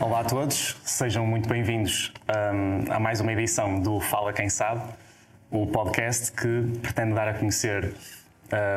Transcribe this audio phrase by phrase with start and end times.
[0.00, 4.80] Olá a todos, sejam muito bem-vindos um, a mais uma edição do Fala Quem Sabe,
[5.50, 7.92] o podcast que pretende dar a conhecer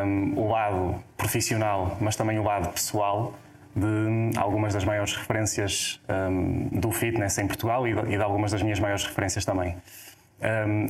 [0.05, 3.39] um, o lado profissional, mas também o lado pessoal
[3.73, 8.51] de algumas das maiores referências um, do fitness em Portugal e de, e de, algumas
[8.51, 9.77] das minhas maiores referências também.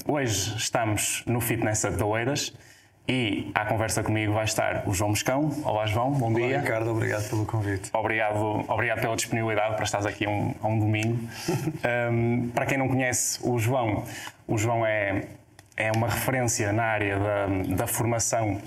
[0.07, 2.51] hoje estamos no Fitness de Oeiras
[3.07, 5.51] e à conversa comigo vai estar o João Moscão.
[5.65, 6.59] Olá, João, bom Olá, dia.
[6.61, 7.89] Ricardo, obrigado pelo convite.
[7.93, 11.19] Obrigado, obrigado pela disponibilidade para estares aqui um, a um domingo.
[12.11, 14.05] um, para quem não conhece o João,
[14.47, 15.25] o João é,
[15.75, 18.61] é uma referência na área da, da formação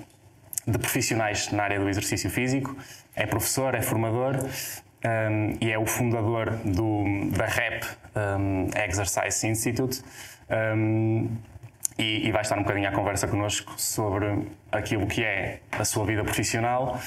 [0.67, 2.77] de profissionais na área do exercício físico.
[3.15, 7.85] É professor, é formador um, e é o fundador do, da REP
[8.87, 10.03] Exercise Institute.
[11.99, 16.05] E, e, vai estar um bocadinho à conversa connosco sobre aquilo que é a sua
[16.05, 17.01] vida profissional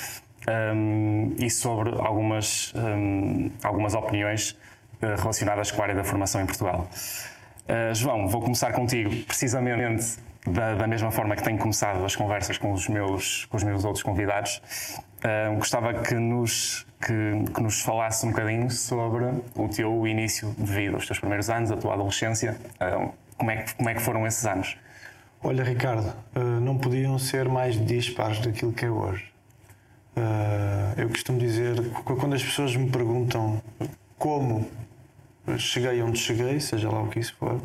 [0.48, 4.52] um, e sobre algumas, um, algumas opiniões
[5.02, 6.88] uh, relacionadas com a área da formação em Portugal.
[7.68, 10.18] Uh, João, vou começar contigo, precisamente
[10.48, 13.86] da, da, mesma forma que tenho começado as conversas com os meus, com os meus
[13.86, 14.62] outros convidados.
[15.20, 20.72] Uh, gostava que nos, que, que, nos falasse um bocadinho sobre o teu início de
[20.72, 22.58] vida, os teus primeiros anos, a tua adolescência
[23.40, 24.78] como é, que, como é que foram esses anos?
[25.42, 29.32] Olha, Ricardo, uh, não podiam ser mais dispares daquilo que é hoje.
[30.16, 33.62] Uh, eu costumo dizer, quando as pessoas me perguntam
[34.18, 34.70] como
[35.58, 37.60] cheguei onde cheguei, seja lá o que isso for,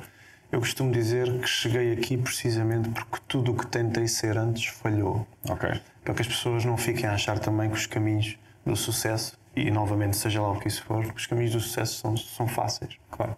[0.52, 5.26] eu costumo dizer que cheguei aqui precisamente porque tudo o que tentei ser antes falhou.
[5.50, 5.68] Ok.
[6.04, 9.70] Para que as pessoas não fiquem a achar também que os caminhos do sucesso, e
[9.70, 12.96] novamente, seja lá o que isso for, os caminhos do sucesso são, são fáceis.
[13.10, 13.36] Claro.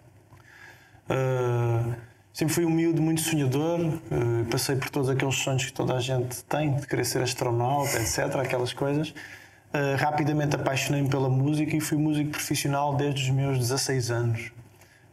[1.09, 1.95] Uh,
[2.37, 6.01] Sempre fui um miúdo muito sonhador, uh, passei por todos aqueles sonhos que toda a
[6.01, 9.09] gente tem, de querer ser astronauta, etc., aquelas coisas.
[9.09, 14.53] Uh, rapidamente apaixonei-me pela música e fui músico profissional desde os meus 16 anos.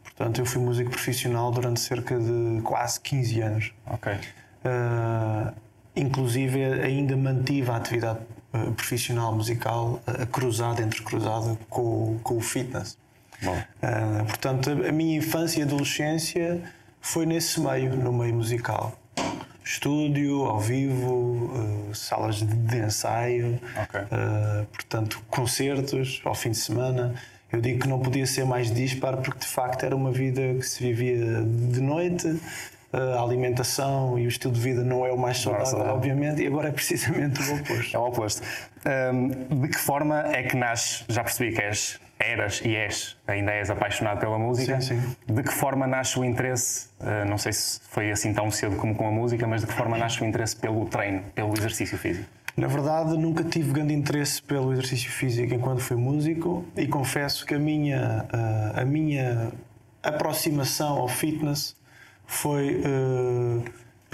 [0.02, 3.72] Portanto, eu fui músico profissional durante cerca de quase 15 anos.
[3.86, 4.12] Ok.
[4.12, 5.50] Uh,
[5.96, 8.18] inclusive, ainda mantive a atividade
[8.76, 9.98] profissional musical
[10.30, 12.98] cruzada, entre cruzada com, com o fitness.
[14.28, 16.62] portanto, a minha infância e adolescência
[17.04, 18.98] foi nesse meio, no meio musical.
[19.62, 24.00] Estúdio, ao vivo, uh, salas de, de ensaio, okay.
[24.00, 27.14] uh, portanto, concertos ao fim de semana.
[27.52, 30.62] Eu digo que não podia ser mais disparo porque de facto era uma vida que
[30.62, 32.40] se vivia de noite,
[32.92, 36.46] a alimentação e o estilo de vida não é o mais saudável, Nossa, obviamente, e
[36.46, 37.96] agora é precisamente o oposto.
[37.96, 38.42] É o oposto.
[39.12, 43.52] Um, de que forma é que nasce, já percebi que és eras e és, ainda
[43.52, 44.80] és apaixonado pela música.
[44.80, 45.16] Sim, sim.
[45.26, 48.94] De que forma nasce o interesse, uh, não sei se foi assim tão cedo como
[48.94, 52.28] com a música, mas de que forma nasce o interesse pelo treino, pelo exercício físico?
[52.56, 57.54] Na verdade, nunca tive grande interesse pelo exercício físico enquanto fui músico e confesso que
[57.54, 59.50] a minha, uh, a minha
[60.02, 61.76] aproximação ao fitness
[62.26, 63.64] foi uh,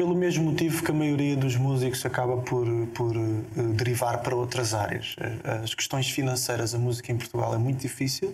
[0.00, 3.44] pelo mesmo motivo que a maioria dos músicos acaba por, por uh,
[3.75, 5.15] derivar para outras áreas.
[5.21, 8.31] Eh, as questões financeiras, a música em Portugal é muito difícil.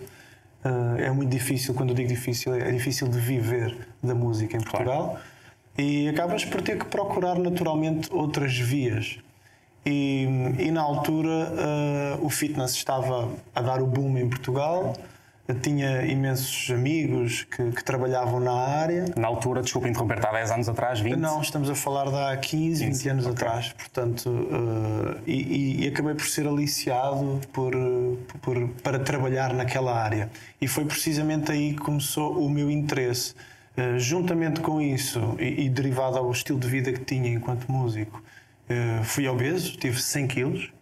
[0.65, 4.61] Uh, é muito difícil, quando eu digo difícil, é difícil de viver da música em
[4.61, 5.09] Portugal.
[5.09, 5.25] Claro.
[5.77, 9.19] E acabas por ter que procurar naturalmente outras vias.
[9.85, 10.29] E,
[10.61, 11.53] e na altura
[12.21, 14.95] uh, o fitness estava a dar o boom em Portugal.
[15.63, 19.05] Tinha imensos amigos que, que, trabalhavam na área.
[19.17, 21.17] Na altura, desculpe interromper, há 10 anos atrás, 20?
[21.17, 23.37] Não, estamos a falar de há 15, 15 20 anos okay.
[23.37, 23.73] atrás.
[23.73, 27.73] Portanto, uh, e, e, acabei por ser aliciado por,
[28.43, 30.29] por, para trabalhar naquela área.
[30.61, 33.35] E foi precisamente aí que começou o meu interesse.
[33.79, 38.21] Uh, juntamente com isso, e, e, derivado ao estilo de vida que tinha enquanto músico,
[38.69, 40.76] uh, fui obeso, tive 100 quilos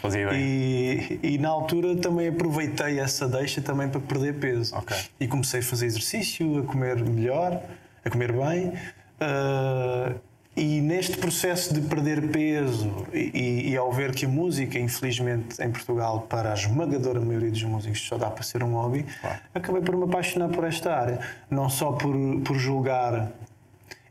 [0.00, 4.76] fazia E, e, na altura também aproveitei essa deixa também para perder peso.
[4.76, 4.96] Okay.
[5.20, 7.62] E comecei a fazer exercício, a comer melhor,
[8.04, 8.72] a comer bem.
[9.20, 10.18] Uh,
[10.56, 15.70] e neste processo de perder peso e, e, ao ver que a música, infelizmente, em
[15.70, 19.38] Portugal, para a esmagadora maioria dos músicos, só dá para ser um hobby, claro.
[19.54, 21.20] acabei por me apaixonar por esta área.
[21.48, 22.14] Não só por,
[22.44, 23.30] por julgar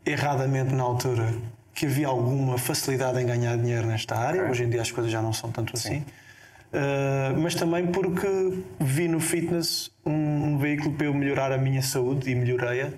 [0.04, 1.34] erradamente na altura
[1.80, 4.40] que havia alguma facilidade em ganhar dinheiro nesta área.
[4.40, 4.50] Okay.
[4.50, 6.00] Hoje em dia as coisas já não são tanto assim.
[6.00, 8.28] Uh, mas também porque
[8.78, 12.90] vi no fitness um, um, veículo para eu melhorar a minha saúde e melhorei-a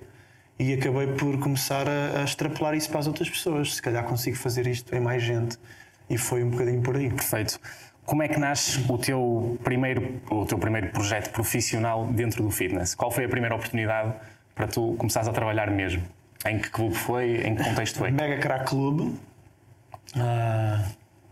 [0.59, 3.77] e acabei por começar a, a, extrapolar isso para as outras pessoas.
[3.77, 5.57] Se calhar consigo fazer isto em mais gente
[6.11, 7.09] e foi um bocadinho por aí.
[7.09, 7.61] Perfeito.
[8.05, 12.97] Como é que nasce o teu primeiro, o teu primeiro projeto profissional dentro do fitness?
[12.97, 14.13] Qual foi a primeira oportunidade
[14.57, 16.03] para tu começares a trabalhar mesmo?
[16.47, 17.47] Em que clube foi?
[17.47, 18.11] Em que contexto foi?
[18.11, 19.03] Mega Crack Clube.
[20.15, 20.85] Uh,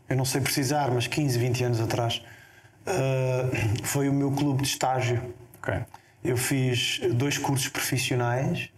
[0.09, 2.23] eu não sei precisar, mas 15, 20 anos atrás.
[2.87, 5.21] Uh, foi o meu clube de estágio
[5.63, 5.75] Ok.
[6.25, 8.71] Eu fiz dois cursos profissionais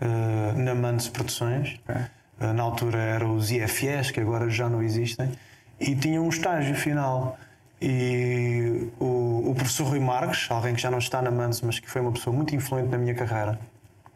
[0.00, 1.80] uh, na Mandes Produções.
[1.88, 2.00] Ok.
[2.40, 5.30] Uh, na altura eram os IFS, que agora já não existem,
[5.78, 7.38] e tinha um estágio final.
[7.80, 11.90] E o, o professor Rui Marques, alguém que já não está na Mandes, mas que
[11.90, 13.58] foi uma pessoa muito influente na minha carreira,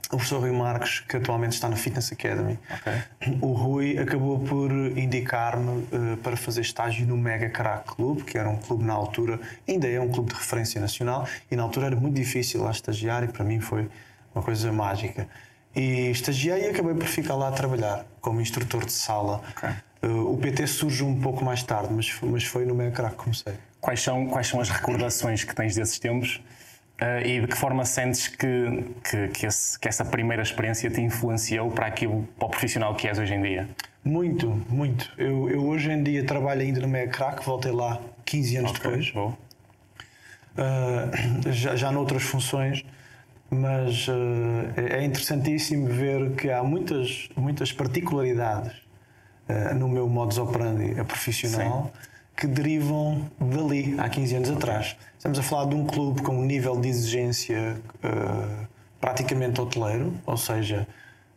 [0.06, 2.92] o professor Rui Marques, que atualmente está na Fitness Academy, Ok.
[3.40, 8.48] o Rui acabou por indicar-me uh, para fazer estágio no Mega Crack Club, que era
[8.48, 11.96] um clube na altura, ainda é um clube de referência nacional, e na altura era
[11.96, 13.88] muito difícil lá estagiar, e para mim foi
[14.34, 15.26] uma coisa mágica.
[15.74, 19.42] E estagiei e acabei por ficar lá a trabalhar como instrutor de sala.
[19.50, 19.68] Ok.
[20.02, 23.22] Uh, o PT surge um pouco mais tarde, mas, mas foi no Mega Crack que
[23.24, 23.54] comecei.
[23.80, 26.40] Quais são, quais são as recordações que tens desses tempos
[27.00, 31.00] eh, e de que forma sentes que, que, que, esse- que essa primeira experiência te
[31.00, 33.69] influenciou para aquilo, para o profissional que és hoje em dia?
[34.04, 35.12] Muito, muito.
[35.19, 39.10] Eu, eu hoje em dia trabalho ainda no Mega Crack, voltei lá 15 anos depois.
[39.10, 39.37] Boa.
[40.56, 42.82] Uh, já, já noutras funções,
[43.50, 44.12] mas uh,
[44.76, 48.72] é interessantíssimo ver que há muitas, muitas particularidades
[49.49, 51.92] uh, no meu modus operandi profissional
[52.36, 54.96] que derivam dali, há 15 anos atrás.
[55.16, 58.66] Estamos a falar de um clube com um nível de exigência uh,
[59.00, 60.86] praticamente hoteleiro, ou seja,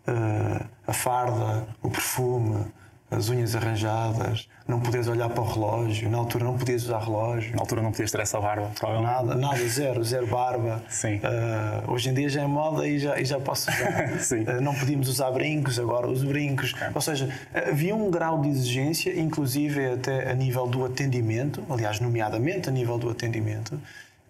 [0.07, 2.66] uh, a farda, o perfume,
[3.12, 7.56] as unhas arranjadas, não podes olhar para o relógio, na altura não podias usar relógio.
[7.56, 9.12] Na altura não podias ter essa barba, provavelmente.
[9.12, 10.84] Nada, nada, zero, zero barba.
[10.88, 11.20] Sim.
[11.24, 14.20] Ah, hoje em dia já é moda e já, e já posso usar.
[14.22, 14.46] Sim.
[14.48, 16.76] Ah, não podíamos usar brincos, agora uso brincos.
[16.94, 22.70] Ou seja, havia um grau de exigência, inclusive até a nível do atendimento, aliás, nomeadamente
[22.70, 23.80] a nível do atendimento,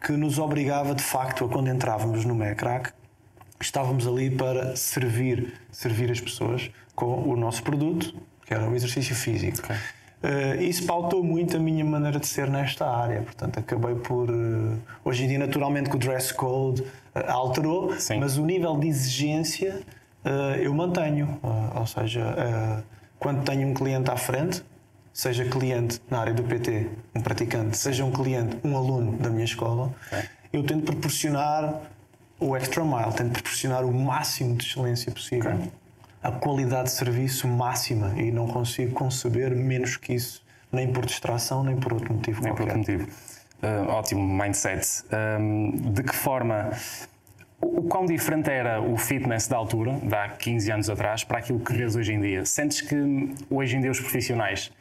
[0.02, 2.94] que nos obrigava de facto a quando entrávamos no MECRAC,
[3.60, 8.14] estávamos ali para servir, servir as pessoas com o nosso produto,
[8.50, 9.62] que era o exercício físico.
[10.24, 13.22] Eh, isso pautou muito a minha maneira de ser nesta área.
[13.22, 14.28] Portanto, acabei por.
[14.28, 14.75] eh,
[15.06, 18.19] hoje em dia, naturalmente, que o dress code eh, alterou, Sim.
[18.19, 19.81] mas o nível de exigência
[20.62, 21.40] eu mantenho.
[21.75, 22.84] Ou seja,
[23.18, 24.62] quando tenho um cliente à frente,
[25.13, 29.46] seja cliente na área do PT, um praticante, seja um cliente, um aluno da minha
[29.46, 29.94] escola,
[30.51, 31.81] eu tento proporcionar
[32.38, 35.57] o extra mile, tento proporcionar o máximo de excelência possível.
[36.21, 41.63] A qualidade de serviço máxima e não consigo conceber menos que isso, nem por distração,
[41.63, 43.07] nem por outro motivo Nem por outro motivo.
[43.62, 45.04] Ah, ótimo mindset.
[45.92, 46.71] De que forma.
[47.62, 51.39] O o quão diferente era o fitness da altura, de há 15 anos atrás, para
[51.39, 52.45] aquilo que vês hoje em dia?
[52.45, 52.95] Sentes que
[53.50, 54.72] hoje em dia os profissionais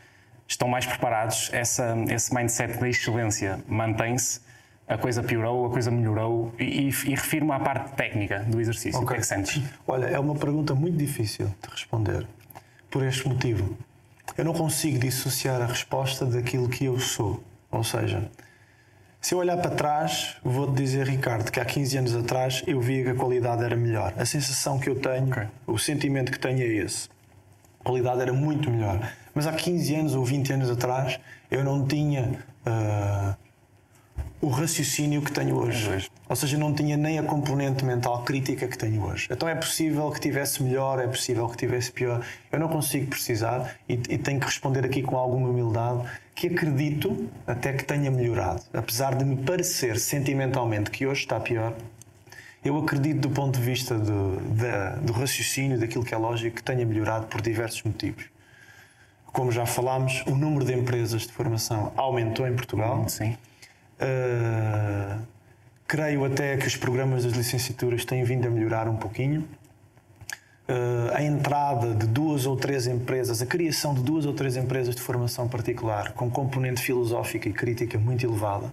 [0.47, 1.51] estão mais preparados?
[1.53, 4.41] Essa, esse mindset da excelência mantém-se?
[4.89, 6.53] A coisa piorou, a coisa melhorou?
[6.59, 9.01] E, e, e refiro-me à parte técnica do exercício.
[9.01, 9.63] O que é que sentes?
[9.87, 12.27] Olha, é uma pergunta muito difícil de responder
[12.91, 13.77] por este motivo.
[14.37, 17.43] Eu não consigo dissociar a resposta daquilo que eu sou.
[17.71, 18.31] Ou seja,
[19.21, 23.05] se eu olhar para trás, vou-te dizer, Ricardo, que há 15 anos atrás eu via
[23.05, 24.15] que a qualidade era melhor.
[24.17, 25.43] A sensação que eu tenho, Ok.
[25.67, 27.09] o sentimento que tenho é esse.
[27.81, 29.13] A qualidade era muito melhor.
[29.35, 31.21] Mas há 15 anos ou 20 anos atrás
[31.51, 33.37] eu não tinha ah,
[34.41, 35.89] o raciocínio que tenho hoje.
[35.89, 36.11] Hoje.
[36.29, 39.29] Ou seja, não tinha nem a componente mental crítica que tenho hoje.
[39.31, 42.25] Então é possível que tivesse melhor, é possível que tivesse pior.
[42.53, 46.03] Eu não consigo precisar e, e tenho que responder aqui com alguma humildade
[46.35, 48.63] que acredito até que tenha melhorado.
[48.73, 51.75] Apesar de me parecer sentimentalmente que hoje está pior,
[52.65, 56.63] eu acredito do ponto de vista do, da- do raciocínio, daquilo que é lógico, que
[56.63, 58.25] tenha melhorado por diversos motivos.
[59.33, 63.09] Como já falámos, o número de empresas de formação aumentou em Portugal.
[63.09, 63.37] Sim.
[64.01, 65.21] Uh,
[65.87, 69.49] creio até que os programas das licenciaturas têm vindo a melhorar um pouquinho.
[70.69, 74.95] Uh, a entrada de duas ou três empresas, a criação de duas ou três empresas
[74.95, 78.71] de formação particular com componente filosófica e crítica muito elevada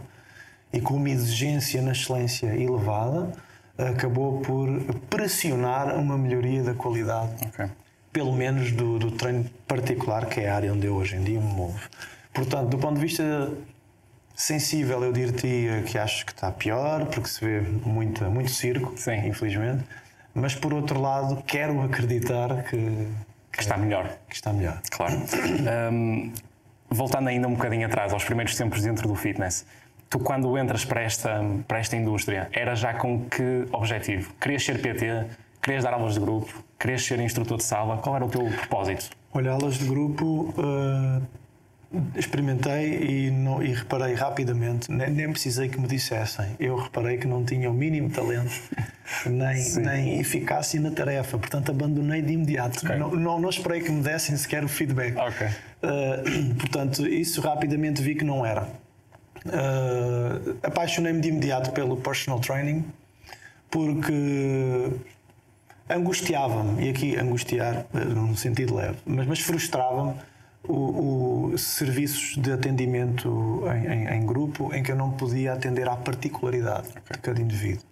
[0.74, 3.32] e com uma exigência na excelência elevada,
[3.78, 4.68] acabou por
[5.10, 7.66] pressionar uma melhoria da qualidade Ok.
[8.12, 11.40] pelo menos do, do treino particular, que é a área onde eu hoje em dia
[11.40, 11.80] me movo.
[12.34, 13.54] Portanto, do ponto de vista
[14.36, 19.28] sensível, eu diria que acho que está pior, porque se vê muito, muito circo, Sim.
[19.28, 19.84] infelizmente.
[20.34, 23.08] Mas, por outro lado, quero acreditar que,
[23.52, 24.10] Que está melhor.
[24.28, 24.82] que está melhor.
[24.92, 25.16] Claro.
[25.92, 26.34] Hum,
[26.90, 29.66] voltando ainda um bocadinho atrás, aos primeiros tempos dentro do fitness,
[30.10, 34.34] tu quando entras para esta, para esta indústria, era já com que objetivo?
[34.42, 35.26] Querias ser PT?
[35.62, 36.64] Querias dar aulas de grupo?
[36.78, 37.98] Querias ser instrutor de sala?
[37.98, 39.10] Qual era o teu propósito?
[39.34, 41.22] Olha, aulas de grupo eh,
[42.16, 46.46] experimentei e, não- e reparei rapidamente, nem, nem precisei que me dissessem.
[46.60, 48.52] Eu reparei que não tinha o mínimo talento
[49.26, 52.86] nem, nem eficácia na tarefa, portanto abandonei de imediato.
[52.86, 52.98] Ok.
[52.98, 55.16] Não, não, não esperei que me dessem sequer o feedback.
[55.18, 55.48] Ok.
[55.48, 56.24] Eh,
[56.60, 58.68] portanto, isso rapidamente vi que não era.
[59.46, 62.84] Uh, Apaixonei-me de imediato pelo personal training
[63.70, 64.90] porque
[65.90, 70.14] angustiava-me, e aqui angustiar eh, num sentido leve, mas, mas frustrava-me
[70.68, 75.88] o, o, serviços de atendimento em, em, em, grupo em que eu não podia atender
[75.88, 77.02] à particularidade okay.
[77.12, 77.84] de cada indivíduo.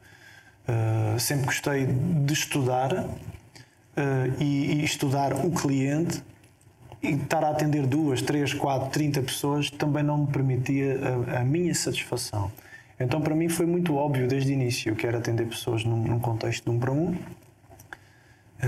[0.68, 3.08] Uh, sempre gostei de estudar uh,
[4.40, 6.24] e, e, estudar o cliente
[7.02, 11.44] e estar a atender duas, três, quatro, trinta pessoas também não me permitia a, a
[11.44, 12.50] minha satisfação.
[13.00, 16.20] Então, para mim, foi muito óbvio desde o início que era atender pessoas num, num
[16.20, 17.14] contexto de um para um,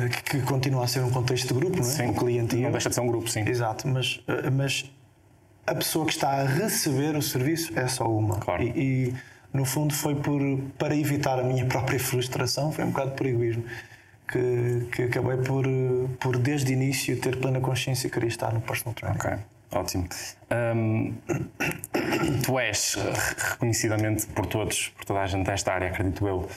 [0.09, 1.91] que, que, continua a ser um contexto de grupo, não é?
[1.91, 3.47] Sim, o cliente não deixa de ser um grupo, sim.
[3.47, 4.91] Exato, mas, eh, mas
[5.65, 8.37] a pessoa que está a receber o serviço é só uma.
[8.39, 8.63] Claro.
[8.63, 8.67] E,
[9.09, 9.13] e,
[9.53, 10.41] no fundo foi por,
[10.77, 13.63] para evitar a minha própria frustração, foi um bocado por egoísmo,
[14.27, 15.65] que, que acabei por,
[16.19, 19.17] por desde o início ter plena consciência que queria estar no personal training.
[19.17, 19.31] Ok.
[19.71, 20.07] Ótimo.
[20.51, 21.13] Um,
[22.43, 22.97] tu és
[23.49, 26.47] reconhecidamente por todos, por toda a gente desta área, acredito eu,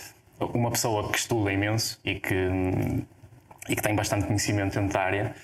[0.41, 2.35] uma pessoa que estuda imenso e que,
[3.69, 5.35] e que tem bastante conhecimento dentro da área.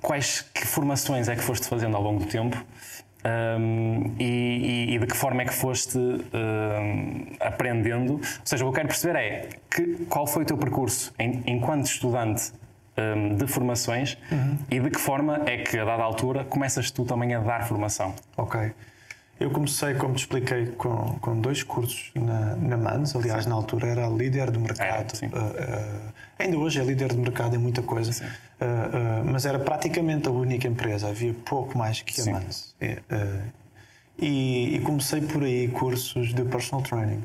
[0.00, 2.62] Quais que formações é que foste fazendo ao longo do tempo
[3.58, 8.14] um, e, e, de que forma é que foste um, aprendendo?
[8.14, 11.42] Ou seja, o que eu quero perceber é que, qual foi o teu percurso em,
[11.46, 12.52] enquanto estudante
[12.98, 14.58] um, de formações uhum.
[14.70, 18.14] e de que forma é que, a dada altura, começas tu também a dar formação?
[18.36, 18.72] Ok.
[19.38, 23.16] Eu comecei, como te expliquei, com, com dois cursos na, na MANS.
[23.16, 23.50] Aliás, sim.
[23.50, 25.12] na altura era líder do mercado.
[25.20, 28.12] É, uh, uh, ainda hoje é líder de mercado em muita coisa.
[28.60, 31.08] Uh, mas era praticamente a única empresa.
[31.08, 32.32] Havia pouco mais que a sim.
[32.32, 32.74] MANS.
[34.16, 37.24] E, e, comecei por aí cursos de personal training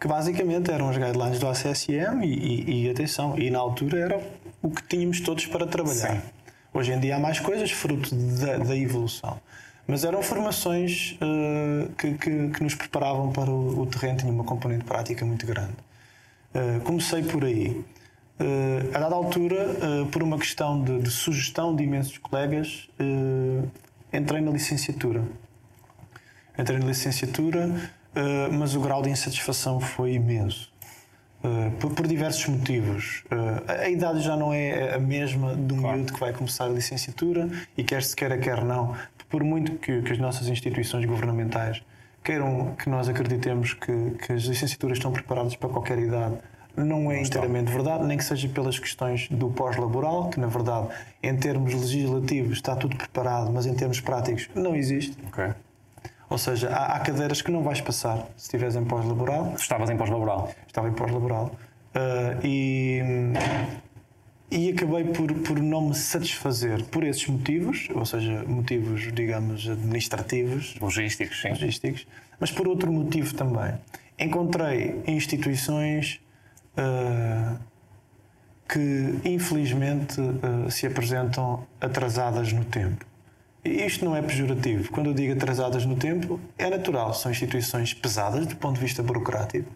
[0.00, 4.20] que basicamente eram as guidelines do ACSM e, e, e, atenção, e na altura era
[4.60, 6.16] o que tínhamos todos para trabalhar.
[6.16, 6.22] Sim.
[6.74, 9.40] Hoje em dia há mais coisas fruto da, da evolução.
[9.86, 14.44] Mas eram formações uh, que, que, que, nos preparavam para o, o, terreno, tinha uma
[14.44, 15.74] componente prática muito grande.
[16.54, 17.84] Uh, comecei por aí.
[18.40, 19.76] Uh, a dada altura,
[20.10, 22.88] por uma questão de, de, sugestão de imensos colegas,
[24.12, 25.22] entrei na licenciatura.
[26.58, 27.70] Entrei na licenciatura
[28.52, 30.72] mas o grau de insatisfação foi imenso.
[31.42, 33.22] Uh, por, por, diversos motivos.
[33.26, 35.98] Uh, a idade já não é a mesma de um claro.
[35.98, 38.96] miúdo que vai começar a licenciatura e quer se queira, quer não.
[39.28, 41.82] Por muito que, que as nossas instituições governamentais
[42.22, 46.36] queiram que nós acreditemos que, que as licenciaturas estão preparadas para qualquer idade,
[46.76, 50.88] não é inteiramente verdade, nem que seja pelas questões do pós-laboral, que na verdade,
[51.22, 55.16] em termos legislativos, está tudo preparado, mas em termos práticos não existe.
[55.28, 55.52] Okay.
[56.28, 59.54] Ou seja, há, há cadeiras que não vais passar se estiveres em pós-laboral.
[59.56, 60.52] Estavas em pós-laboral?
[60.66, 61.52] Estava em pós-laboral.
[61.94, 63.00] Uh, e,
[64.54, 70.76] e acabei por, por não me satisfazer por esses motivos, ou seja, motivos, digamos, administrativos.
[70.80, 71.48] Logísticos, sim.
[71.48, 72.06] Logísticos.
[72.38, 73.74] Mas por outro motivo também.
[74.16, 76.20] Encontrei instituições
[76.78, 77.58] uh,
[78.68, 83.04] que, infelizmente, uh, se apresentam atrasadas no tempo.
[83.64, 84.88] E isto não é pejorativo.
[84.92, 87.12] Quando eu digo atrasadas no tempo, é natural.
[87.12, 89.68] São instituições pesadas do ponto de vista burocrático.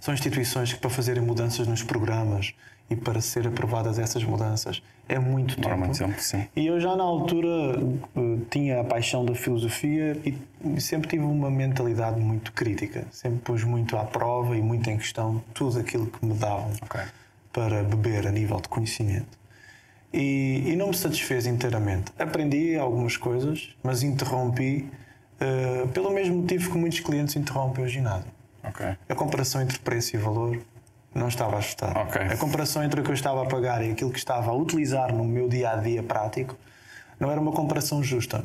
[0.00, 2.54] São instituições que, para fazerem mudanças nos programas
[2.90, 5.76] e para ser aprovadas essas mudanças, é muito tempo.
[5.76, 6.46] Muito tempo sim.
[6.56, 7.48] E eu já na altura
[8.16, 13.06] eh, tinha a paixão da filosofia e sempre tive uma mentalidade muito crítica.
[13.10, 17.02] Sempre pus muito à prova e muito em questão tudo aquilo que me davam okay.
[17.52, 19.38] para beber a nível de conhecimento.
[20.12, 22.12] E, e, não me satisfez inteiramente.
[22.18, 24.88] Aprendi algumas coisas, mas interrompi
[25.38, 28.30] uh, pelo mesmo motivo que muitos clientes interrompem o ginásio.
[28.64, 28.96] Okay.
[29.06, 30.58] A comparação entre preço e valor
[31.14, 31.96] não estava a ajustar.
[32.08, 32.22] Okay.
[32.22, 35.14] A comparação entre o que eu estava a pagar e aquilo que estava a utilizar
[35.14, 36.56] no meu dia a dia prático
[37.18, 38.44] não era uma comparação justa.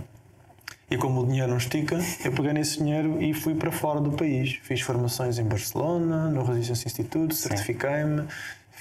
[0.90, 4.12] E como o dinheiro não estica, eu peguei nesse dinheiro e fui para fora do
[4.12, 4.60] país.
[4.62, 8.28] Fiz formações em Barcelona, no Resistance Institute, certifiquei-me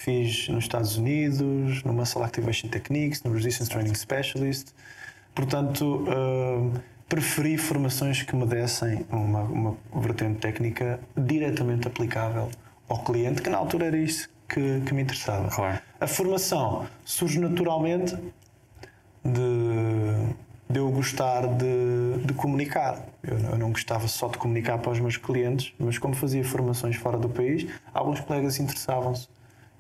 [0.02, 4.72] Fiz nos Estados Unidos, no Muscle Activation Techniques, no Resistance Training Specialist.
[5.32, 6.72] Portanto, uh,
[7.08, 12.50] preferi formações que me dessem uma, uma vertente técnica diretamente aplicável
[12.92, 15.48] ao cliente, que na altura era isso que, que me interessava.
[15.48, 15.80] Claro.
[16.00, 18.14] A formação surge naturalmente
[19.24, 20.34] de,
[20.68, 23.00] de eu gostar de, de comunicar.
[23.22, 26.96] Eu, eu, não gostava só de comunicar para os meus clientes, mas como fazia formações
[26.96, 29.28] fora do país, alguns colegas interessavam-se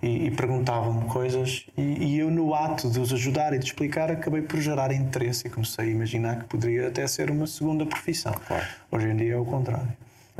[0.00, 4.10] e, e perguntavam-me coisas e, e, eu no ato de os ajudar e de explicar
[4.10, 8.34] acabei por gerar interesse e comecei a imaginar que poderia até ser uma segunda profissão.
[8.46, 8.64] Claro.
[8.90, 9.92] Hoje em dia é o contrário.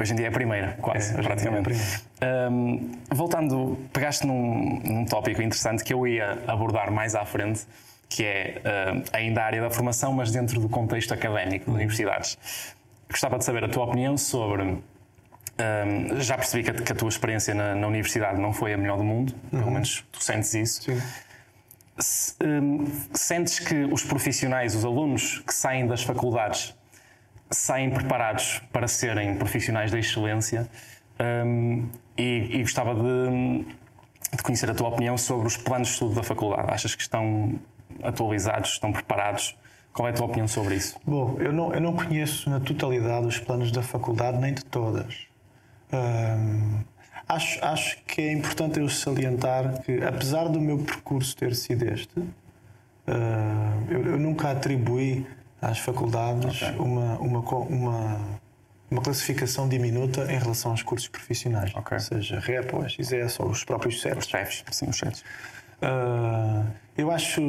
[0.03, 1.71] Hoje em dia é a primeira, quase, é, praticamente.
[1.71, 2.51] É a primeira.
[2.51, 7.65] Um, voltando, pegaste num, num tópico interessante que eu ia abordar mais à frente,
[8.09, 12.37] que é uh, ainda a área da formação, mas dentro do contexto académico de universidades.
[13.09, 14.63] Gostava de saber a tua opinião sobre.
[14.65, 14.83] Um,
[16.21, 18.99] já percebi que a, que a tua experiência na, na, universidade não foi a melhor
[18.99, 19.61] do mundo, uhum.
[19.61, 20.83] pelo menos tu sentes isso.
[20.83, 21.01] Sim.
[21.97, 26.75] Se, um, sentes que os profissionais, os alunos que saem das faculdades,
[27.53, 30.69] saem preparados para serem profissionais da excelência
[31.47, 33.65] um, e, e, gostava de,
[34.37, 36.73] de, conhecer a tua opinião sobre os planos de estudo da faculdade.
[36.73, 37.59] Achas que estão
[38.03, 39.57] atualizados, estão preparados?
[39.93, 40.99] Qual é a tua opinião sobre isso?
[41.05, 45.27] Bom, eu não, eu não conheço na totalidade os planos da faculdade, nem de todas.
[47.29, 52.19] acho, acho que é importante eu salientar que, apesar do meu percurso ter sido este,
[52.19, 52.33] uh,
[53.91, 55.27] eu, eu, nunca atribuí
[55.63, 56.77] às faculdades okay.
[56.77, 58.21] uma, uma, uma,
[58.91, 61.73] uma, classificação diminuta em relação aos cursos profissionais.
[61.75, 62.01] Okay.
[62.01, 64.25] Seja REP ou XS ou os próprios CEPs.
[64.25, 65.01] Os chefes, sim, os.
[65.83, 66.67] Uh,
[66.97, 67.41] eu acho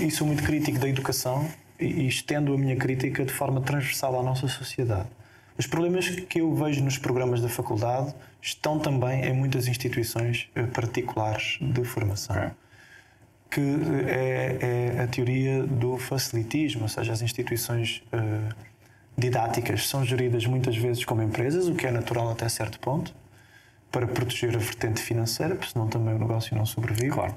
[0.00, 1.48] isso muito crítico da educação
[1.80, 5.08] e estendo a minha crítica de forma transversal à nossa sociedade.
[5.56, 10.64] Os problemas que eu vejo nos programas da faculdade estão também em muitas instituições eh,
[10.64, 12.36] particulares de formação.
[12.36, 12.50] Okay.
[13.54, 13.60] Que
[14.08, 18.54] é, é, a teoria do facilitismo, ou seja, as instituições uh,
[19.16, 23.14] didáticas são geridas muitas vezes como empresas, o que é natural até certo ponto,
[23.92, 27.10] para proteger a vertente financeira, porque senão também o negócio não sobrevive.
[27.10, 27.36] Claro.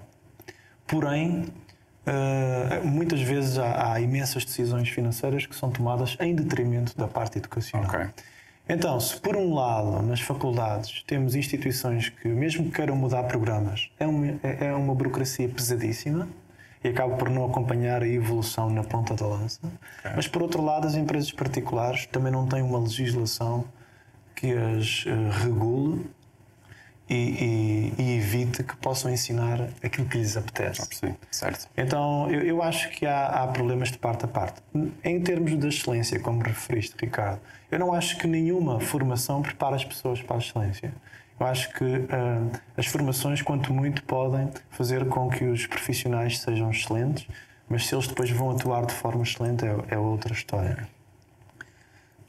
[0.87, 1.45] Porém,
[2.07, 7.37] Uh, muitas vezes há, há, imensas decisões financeiras que são tomadas em detrimento da parte
[7.37, 7.89] educacional.
[7.89, 8.07] Okay.
[8.69, 13.89] Então, se por um lado nas faculdades temos instituições que, mesmo que queiram mudar programas,
[13.99, 16.27] é uma, é, é uma burocracia pesadíssima
[16.83, 19.59] e acaba por não acompanhar a evolução na ponta da lança,
[19.99, 20.11] okay.
[20.15, 23.65] mas por outro lado, as empresas particulares também não têm uma legislação
[24.35, 26.05] que as uh, regule
[27.09, 30.87] e, e, e, evite que possam ensinar aquilo que lhes apetece.
[30.91, 31.69] Sim, certo.
[31.77, 34.61] Então, eu, eu acho que há, há, problemas de parte a parte.
[35.03, 37.39] Em termos de excelência, como referiste, Ricardo,
[37.71, 40.93] eu não acho que nenhuma formação prepara as pessoas para a excelência.
[41.39, 46.71] Eu acho que uh, as formações, quanto muito, podem fazer com que os profissionais sejam
[46.71, 47.27] excelentes,
[47.69, 50.96] mas se eles depois vão atuar de forma excelente, é, é outra história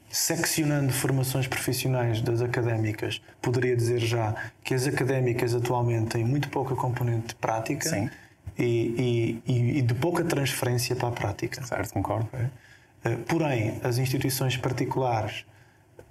[0.09, 6.75] seccionando formações profissionais das académicas, poderia dizer já que as académicas atualmente têm muito pouca
[6.75, 8.11] componente prática
[8.57, 11.63] e, e, e, de pouca transferência para a prática.
[11.63, 12.27] Certo, concordo.
[12.33, 15.45] Uh, porém, as instituições particulares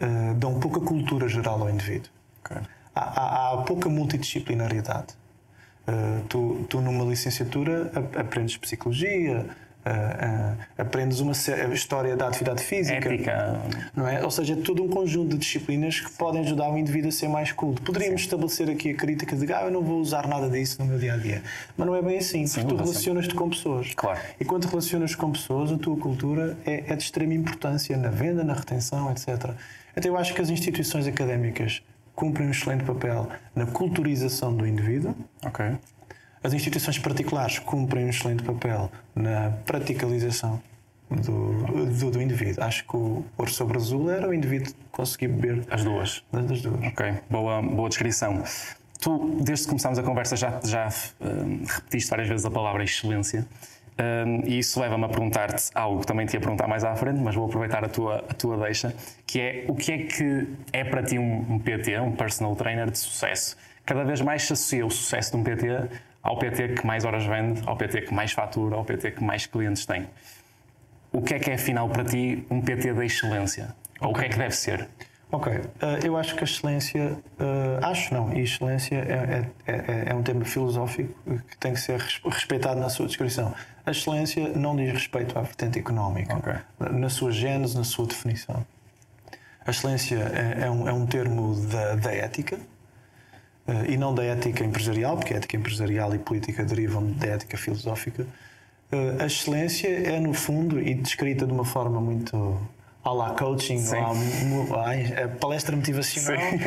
[0.01, 2.11] uh, dão pouca cultura geral ao indivíduo.
[2.45, 2.63] Okay.
[2.95, 5.15] Há, há, há, pouca multidisciplinaridade.
[5.87, 9.47] Uh, tu, tu, numa licenciatura, aprendes psicologia,
[10.77, 11.33] aprendes uma
[11.73, 12.97] história da atividade física.
[13.13, 13.61] Ética.
[13.95, 14.25] Não é?
[14.25, 17.29] Ou seja, é todo um conjunto de disciplinas que podem ajudar o indivíduo a ser
[17.29, 17.83] mais culto.
[17.83, 18.27] Poderíamos Sim.
[18.27, 21.15] estabelecer aqui a crítica de ah, eu não vou usar nada disso no meu dia
[21.15, 21.43] a dia.
[21.77, 23.93] Mas não é bem assim, Sim, porque tu relacionas-te com pessoas.
[23.95, 24.19] Claro.
[24.39, 28.45] E quando relacionas com pessoas, a tua cultura é, é de extrema importância na venda,
[28.45, 29.51] na retenção, etc.
[29.97, 31.83] Então eu acho que as instituições académicas
[32.15, 35.15] cumprem um excelente papel na culturização do indivíduo.
[36.49, 40.61] As instituições particulares cumprem um excelente papel na praticalização
[41.11, 42.65] do, do, do, indivíduo.
[42.65, 45.67] Acho que o ouro sobre azul era o indivíduo conseguir beber.
[45.71, 46.25] As duas.
[46.33, 46.83] Das duas.
[46.87, 48.43] Ok, boa, boa descrição.
[48.99, 50.89] Tu, desde que começámos a conversa, já, já
[51.21, 53.47] um, repetiste várias vezes a palavra excelência.
[54.01, 57.21] Um, e isso leva-me a perguntar-te algo que também te ia perguntar mais à frente,
[57.21, 58.95] mas vou aproveitar a tua, a tua deixa,
[59.27, 62.91] que é o que é que é para ti um, um PT, um personal trainer
[62.91, 63.57] de sucesso?
[63.85, 65.67] Cada vez mais se associa o sucesso de um PT
[66.23, 69.47] ao PT que mais horas vende, ao PT que mais fatura, ao PT que mais
[69.47, 70.07] clientes tem.
[71.13, 73.75] O que é que é, afinal, para ti, um PT da excelência?
[74.01, 74.11] Ou okay.
[74.11, 74.89] o que é que deve ser?
[75.31, 75.61] Ok, uh,
[76.03, 80.23] eu acho que a excelência, uh, acho não, e excelência é, é, é, é, um
[80.23, 81.15] tema filosófico
[81.51, 83.55] que tem que ser respeitado na sua descrição.
[83.85, 86.55] A excelência não diz respeito à vertente económica, okay.
[86.99, 88.65] na sua gênese, na sua definição.
[89.67, 92.78] A excelência é, é um, é um termo da, da ética, eh,
[93.89, 98.27] e não da ética empresarial, porque a ética empresarial e política derivam da ética filosófica.
[98.91, 102.59] Eh, a excelência é, no fundo, e descrita de uma forma muito
[103.05, 106.59] à la coaching, à, à palestra motivacional, Sim.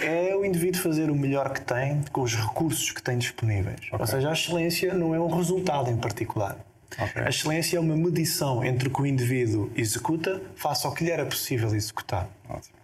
[0.04, 3.78] é o indivíduo fazer o melhor que tem com os recursos que tem disponíveis.
[3.86, 3.98] Okay.
[3.98, 6.56] Ou seja, a excelência não é um resultado em particular.
[6.92, 7.22] Okay.
[7.22, 11.10] A excelência é uma medição entre o que o indivíduo executa face ao que lhe
[11.10, 12.28] era possível executar.
[12.48, 12.74] Ótimo.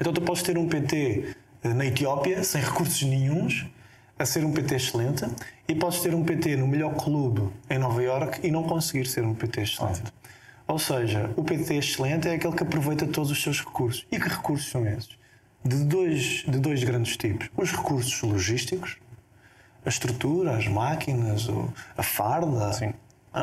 [0.00, 3.64] Então tu podes ter um PT na Etiópia, sem recursos nenhums,
[4.18, 5.24] a ser um PT excelente,
[5.66, 9.24] e podes ter um PT no melhor clube em Nova York e não conseguir ser
[9.24, 10.02] um PT excelente.
[10.66, 14.06] Ou seja, o PT excelente é aquele que aproveita todos os seus recursos.
[14.10, 15.10] E que recursos são esses?
[15.64, 17.48] De dois, de dois grandes tipos.
[17.56, 18.96] Os recursos logísticos,
[19.84, 21.48] a estrutura, as máquinas,
[21.96, 22.94] a farda, Sim.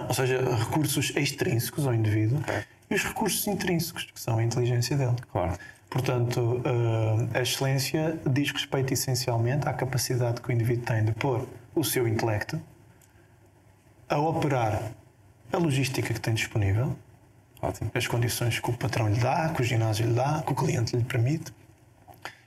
[0.08, 2.40] ou seja, recursos extrínsecos ao indivíduo.
[2.40, 2.64] Okay.
[2.90, 5.16] e os recursos intrínsecos, que são a inteligência dele.
[5.32, 5.58] Claro.
[5.92, 11.46] Portanto, uh, a excelência diz respeito essencialmente à capacidade que o indivíduo tem de pôr
[11.76, 12.60] o seu intelecto
[14.08, 14.94] a operar
[15.52, 16.96] a logística que tem disponível,
[17.62, 17.92] Ótimo.
[17.94, 20.96] as condições que o patrão lhe dá, que o ginásio lhe dá, que o cliente
[20.96, 21.52] lhe permite,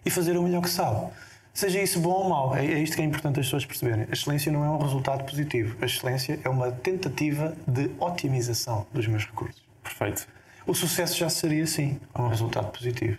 [0.07, 1.11] e fazer o melhor que sabe.
[1.53, 4.07] Seja isso bom ou mau, é, é isto que é importante as pessoas perceberem.
[4.11, 5.77] A excelência não é um resultado positivo.
[5.83, 9.63] A excelência é uma tentativa de otimização dos meus recursos.
[9.83, 10.27] Perfeito.
[10.67, 13.19] O sucesso já seria, sim, um resultado positivo.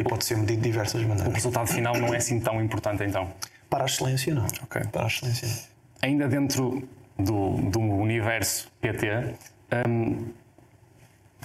[0.00, 1.34] E pode ser medido de diversas O maneiras.
[1.34, 3.30] resultado final não é assim tão importante então.
[3.68, 4.46] Para a excelência, não.
[4.90, 5.48] Para a excelência.
[6.02, 9.34] Ainda dentro do, do universo PT,
[9.86, 10.28] hum,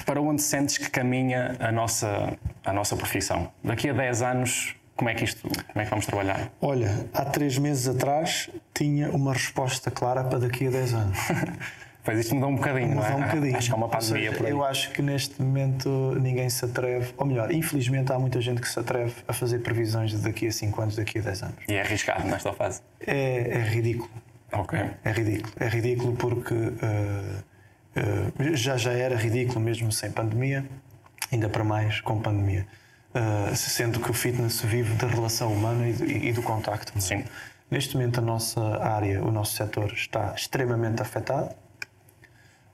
[0.06, 3.52] para onde sentes que caminha a nossa, a nossa profissão?
[3.64, 6.50] Daqui a 10 anos, como é que isto, como é que vamos trabalhar?
[6.62, 11.18] Olha, há três meses atrás tinha uma resposta clara para daqui a 10 anos.
[12.06, 13.16] Pois isto mudou um bocadinho, não é?
[13.16, 13.58] Um bocadinho.
[13.58, 14.52] Acho que há uma pandemia seja, por aí.
[14.52, 15.90] Eu acho que neste momento
[16.22, 20.12] ninguém se atreve, ou melhor, infelizmente há muita gente que se atreve a fazer previsões
[20.12, 21.56] de daqui a 5 anos, daqui a 10 anos.
[21.68, 22.82] E é arriscado nesta fase.
[23.06, 24.12] É, é ridículo.
[24.52, 24.80] Ok.
[25.04, 25.54] É ridículo.
[25.60, 27.44] É ridículo porque eh,
[27.96, 30.64] eh, já já era ridículo mesmo sem pandemia,
[31.32, 32.68] ainda para mais com pandemia.
[33.16, 37.02] Eh, sendo que o fitness vive da relação humana e do, e do contacto humano.
[37.02, 37.24] Sim.
[37.72, 41.50] Neste momento a nossa área, o nosso setor está extremamente afetado.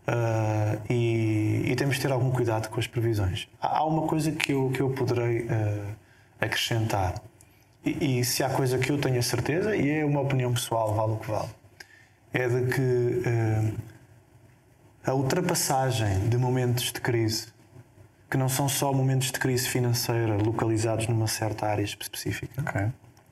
[0.08, 3.48] Eh, e, e temos de ter algum cuidado com as previsões.
[3.62, 5.86] Há uma coisa que eu, que eu poderei eh,
[6.40, 7.16] acrescentar,
[7.86, 10.94] e, e se há coisa que eu tenho a certeza, e é uma opinião pessoal,
[10.94, 11.50] vale o que vale,
[12.34, 13.72] é de que eh,
[15.06, 17.48] a ultrapassagem de momentos de crise,
[18.30, 22.88] que não são só momentos de crise financeira localizados numa certa área específica, Ok.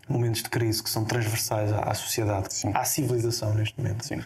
[0.09, 2.71] momentos de crise que são transversais à, à sociedade, Sim.
[2.73, 4.21] à civilização neste momento, Sim.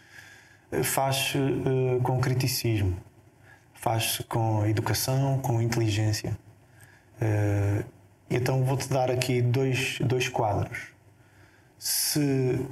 [0.81, 2.97] Faz-se eh, com criticismo,
[3.73, 6.37] faz-se com educação, com inteligência.
[7.21, 7.83] Eh,
[8.29, 10.93] então vou-te dar aqui dois, dois quadros.
[11.77, 12.65] Se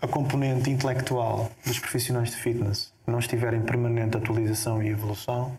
[0.00, 5.58] a componente intelectual dos profissionais de fitness não estiver em permanente atualização e evolução,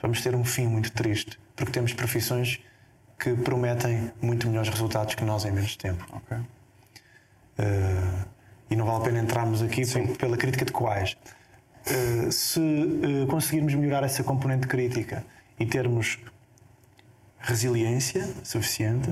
[0.00, 2.60] vamos ter um fim muito triste, porque temos profissões
[3.18, 6.06] que prometem muito melhores resultados que nós em menos tempo.
[6.12, 6.36] Ok.
[7.58, 8.37] Uh,
[8.70, 11.16] e não vale a pena entrarmos aqui pe- pela crítica de quais.
[11.86, 15.24] Uh, se uh, conseguirmos melhorar essa componente crítica
[15.58, 16.18] e termos
[17.38, 19.10] resiliência suficiente,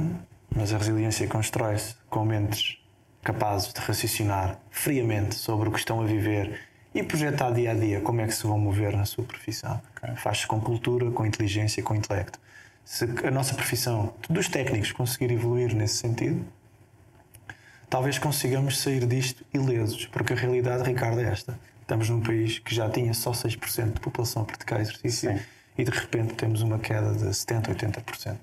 [0.55, 2.79] mas a resiliência constrói-se com mentes
[3.23, 6.61] capazes de raciocinar friamente sobre o que estão a viver
[6.95, 9.81] e projetar dia a dia como é que se vão mover na sua profissão.
[10.17, 12.39] Faz-se com cultura, com inteligência, com intelecto.
[12.85, 16.47] Se a nossa profissão, dos técnicos, conseguir evoluir nesse sentido,
[17.89, 21.59] talvez consigamos sair disto ilesos, porque a realidade, Ricardo, é esta.
[21.81, 25.41] Estamos num país que já tinha só 6% de população a praticar exercício Sim.
[25.79, 28.37] e de repente temos uma queda de 70%, 80%.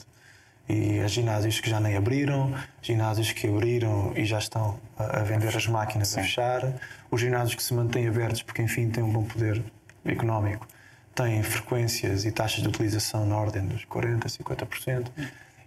[0.70, 5.56] E há ginásios que já nem abriram, ginásios que abriram e já estão a, vender
[5.56, 6.74] as máquinas a fechar,
[7.12, 9.62] os ginásios que se mantêm abertos porque, enfim, têm um bom poder
[10.06, 10.66] económico,
[11.14, 15.08] têm frequências e taxas de utilização na ordem dos 40%, 50%.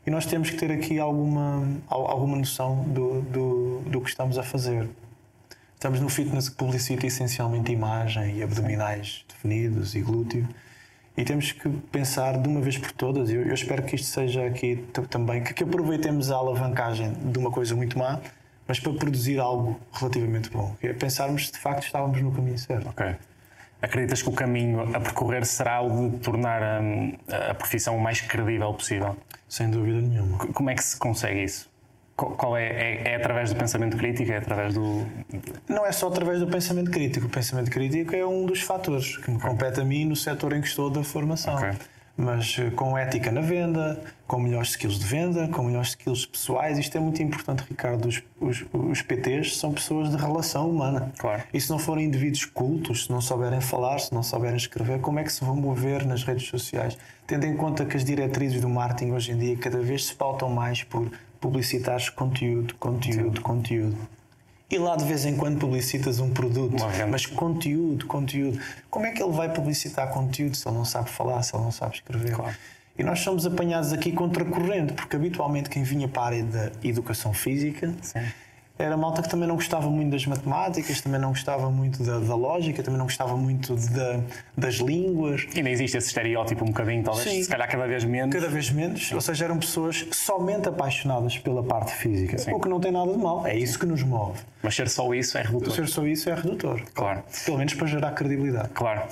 [0.07, 4.39] E nós temos que ter aqui alguma, al- alguma noção do, do, do que estamos
[4.39, 4.89] a fazer.
[5.75, 10.49] Estamos no fitness que publicita essencialmente imagem e abdominais definidos e glúteo.
[11.17, 14.47] E temos que pensar de uma vez por todas, eu, eu espero que isto seja
[14.47, 18.21] aqui também, que, que aproveitemos a alavancagem de uma coisa muito má,
[18.69, 20.77] mas para produzir algo relativamente bom.
[20.83, 22.89] É pensarmos se de facto estávamos no caminho certo.
[23.87, 27.13] Acreditas que o caminho a percorrer será o de tornar hum,
[27.51, 29.17] a profissão o mais credível possível?
[29.49, 30.39] Sem dúvida nenhuma.
[30.39, 31.71] Como é que se consegue isso?
[32.17, 34.33] Qual é, é, é através do pensamento crítico?
[34.33, 35.07] É através do.
[35.69, 37.27] Não é só através do pensamento crítico.
[37.27, 40.63] O pensamento crítico é um dos fatores que me compete a mim no setor em
[40.63, 41.55] que estou da formação.
[41.55, 41.71] Ok.
[42.17, 46.79] Mas eh, com ética na venda, com melhores skills de venda, com melhores skills pessoais,
[46.79, 48.09] isto é muito importante, Ricardo.
[48.09, 51.13] Os, os, os PTs são pessoas de relação humana.
[51.19, 51.43] Claro.
[51.53, 55.19] E se não forem indivíduos cultos, se não souberem falar, se não souberem escrever, como
[55.19, 56.97] é que se vão mover nas redes sociais?
[57.27, 60.49] Tendo em conta que as diretrizes do marketing hoje em dia cada vez se pautam
[60.49, 63.97] mais por publicitares conteúdo, conteúdo, conteúdo.
[64.69, 66.77] E lá de vez em quando publicitas um produto,
[67.09, 68.61] mas conteúdo, conteúdo.
[68.91, 71.71] Como é que ele vai publicitar conteúdo se ele não sabe falar, se ele não
[71.71, 72.33] sabe escrever?
[72.33, 72.55] Claro.
[72.99, 77.33] E nós somos apanhados aqui contracorrente, porque habitualmente quem vinha para a área da educação
[77.33, 77.95] física
[78.79, 82.35] era malta que também não gostava muito das matemáticas, também não gostava muito da, da
[82.35, 84.21] lógica, também não gostava muito da-
[84.57, 85.47] das línguas.
[85.57, 87.43] Ainda existe esse estereótipo um bocadinho, talvez, Sim.
[87.43, 88.35] se calhar cada vez menos.
[88.35, 92.79] Cada vez menos, ou seja, eram pessoas somente apaixonadas pela parte física, o que não
[92.79, 94.39] tem nada de mal, é isso que nos move.
[94.63, 95.73] Mas ser só isso é redutor.
[95.75, 97.23] Ser só isso é redutor, Claro.
[97.47, 98.69] pelo menos para gerar credibilidade.
[98.75, 99.03] Claro.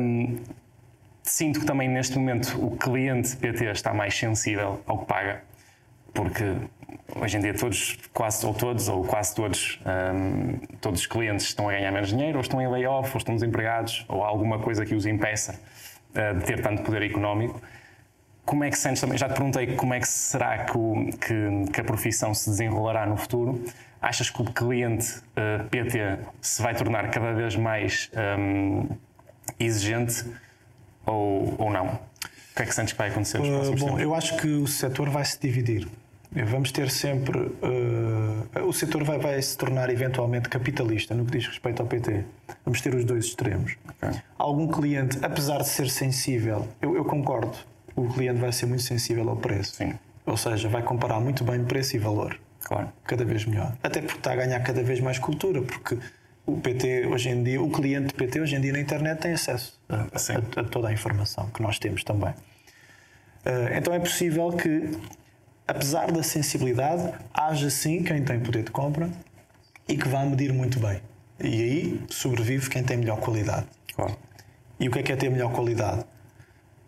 [0.00, 0.38] Hum,
[1.22, 5.42] sinto que também neste momento o cliente PT está mais sensível ao que paga,
[6.14, 6.44] porque
[7.16, 11.68] hoje em dia todos, quase ou todos, ou quase todos, um, todos os clientes estão
[11.68, 14.84] a ganhar menos dinheiro, ou estão em layoff, ou estão desempregados, ou há alguma coisa
[14.86, 15.60] que os impeça
[16.10, 17.60] uh, de ter tanto poder económico.
[18.44, 19.16] Como é que sentes também?
[19.18, 23.06] Já te perguntei como é que será que, o, que, que a profissão se desenrolará
[23.06, 23.64] no futuro.
[24.02, 28.86] Achas que o cliente uh, PT se vai tornar cada vez mais um,
[29.58, 30.26] exigente
[31.06, 31.86] ou, ou não?
[31.86, 34.02] O que é que sentes que vai acontecer nos próximos uh, Bom, tempos?
[34.02, 35.88] eu acho que o setor vai se dividir.
[36.42, 37.38] Vamos ter sempre.
[37.38, 42.24] Uh, o setor vai, vai, se tornar eventualmente capitalista no que diz respeito ao PT.
[42.64, 43.76] Vamos ter os dois extremos.
[44.02, 44.20] Okay.
[44.36, 47.56] Algum cliente, apesar de ser sensível, eu, eu, concordo,
[47.94, 49.76] o cliente vai ser muito sensível ao preço.
[49.76, 49.94] Sim.
[50.26, 52.36] Ou seja, vai comparar muito bem preço e valor.
[52.64, 52.88] Claro.
[53.04, 53.76] Cada vez melhor.
[53.82, 55.98] Até porque está a ganhar cada vez mais cultura, porque
[56.46, 59.32] o PT hoje em dia, o cliente do PT hoje em dia na internet tem
[59.34, 62.30] acesso a, a, a toda a informação que nós temos também.
[62.30, 64.90] Uh, então é possível que
[65.66, 69.10] apesar da sensibilidade, haja sim quem tem poder de compra
[69.88, 71.00] e que vá medir muito bem.
[71.40, 73.66] E aí sobrevive quem tem melhor qualidade.
[73.94, 74.16] Claro.
[74.78, 76.04] E o que é que é ter melhor qualidade?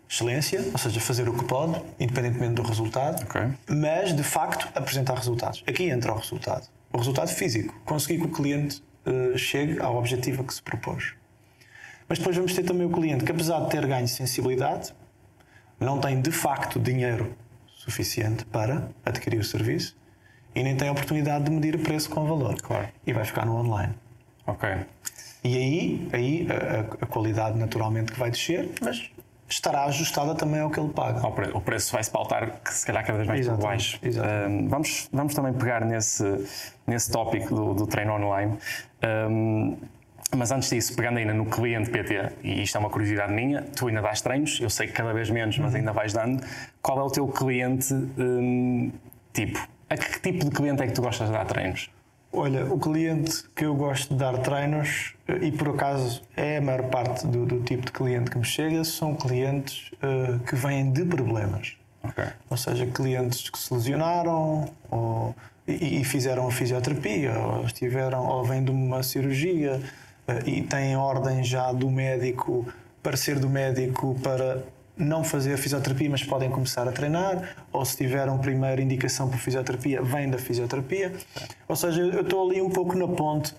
[0.09, 3.49] Excelência, ou seja, fazer o que pode, independentemente do resultado, okay.
[3.67, 5.63] mas de facto apresentar resultados.
[5.67, 6.67] Aqui entra o resultado.
[6.93, 7.75] O resultado físico.
[7.83, 11.13] Conseguir que o cliente uh, chegue ao objetivo a que se propôs.
[12.07, 14.93] Mas depois vamos ter também o cliente que, apesar de ter ganho sensibilidade,
[15.77, 17.35] não tem de facto dinheiro
[17.87, 19.95] suficiente para adquirir o serviço
[20.53, 22.61] e nem tem a oportunidade de medir o preço com valor.
[22.61, 22.89] Claro.
[23.05, 23.93] E vai ficar no online.
[24.45, 24.69] Ok.
[25.43, 29.09] E aí, aí a, a, qualidade naturalmente que vai descer, mas
[29.47, 31.25] estará ajustada também ao que ele paga.
[31.53, 33.99] O preço vai se pautar, se calhar, cada vez mais por baixo.
[34.03, 36.23] Um, vamos, vamos também pegar nesse,
[36.85, 38.57] nesse tópico do, do treino online.
[39.29, 39.77] Um,
[40.35, 43.87] mas antes disso, pegando ainda no cliente PT, e isto é uma curiosidade minha, tu
[43.87, 46.43] ainda dás treinos, eu sei que cada vez menos, mas ainda vais dando.
[46.81, 48.91] Qual é o teu cliente hum,
[49.33, 49.59] tipo?
[49.89, 51.89] A que tipo de cliente é que tu gostas de dar treinos?
[52.33, 56.83] Olha, o cliente que eu gosto de dar treinos, e por acaso é a maior
[56.89, 61.05] parte do, do tipo de cliente que me chega, são clientes uh, que vêm de
[61.05, 61.77] problemas.
[62.03, 62.25] Okay.
[62.49, 65.35] Ou seja, clientes que se lesionaram ou,
[65.67, 70.06] e, e fizeram a fisioterapia, ou estiveram, ou vêm de uma cirurgia eh,
[70.45, 72.67] e têm ordem já do médico,
[73.01, 74.63] parecer do médico para
[74.97, 79.37] não fazer a fisioterapia, mas podem começar a treinar, ou se tiveram primeira indicação para
[79.37, 81.13] fisioterapia, vem da fisioterapia.
[81.67, 83.53] Ou seja, eu estou ali um pouco na ponte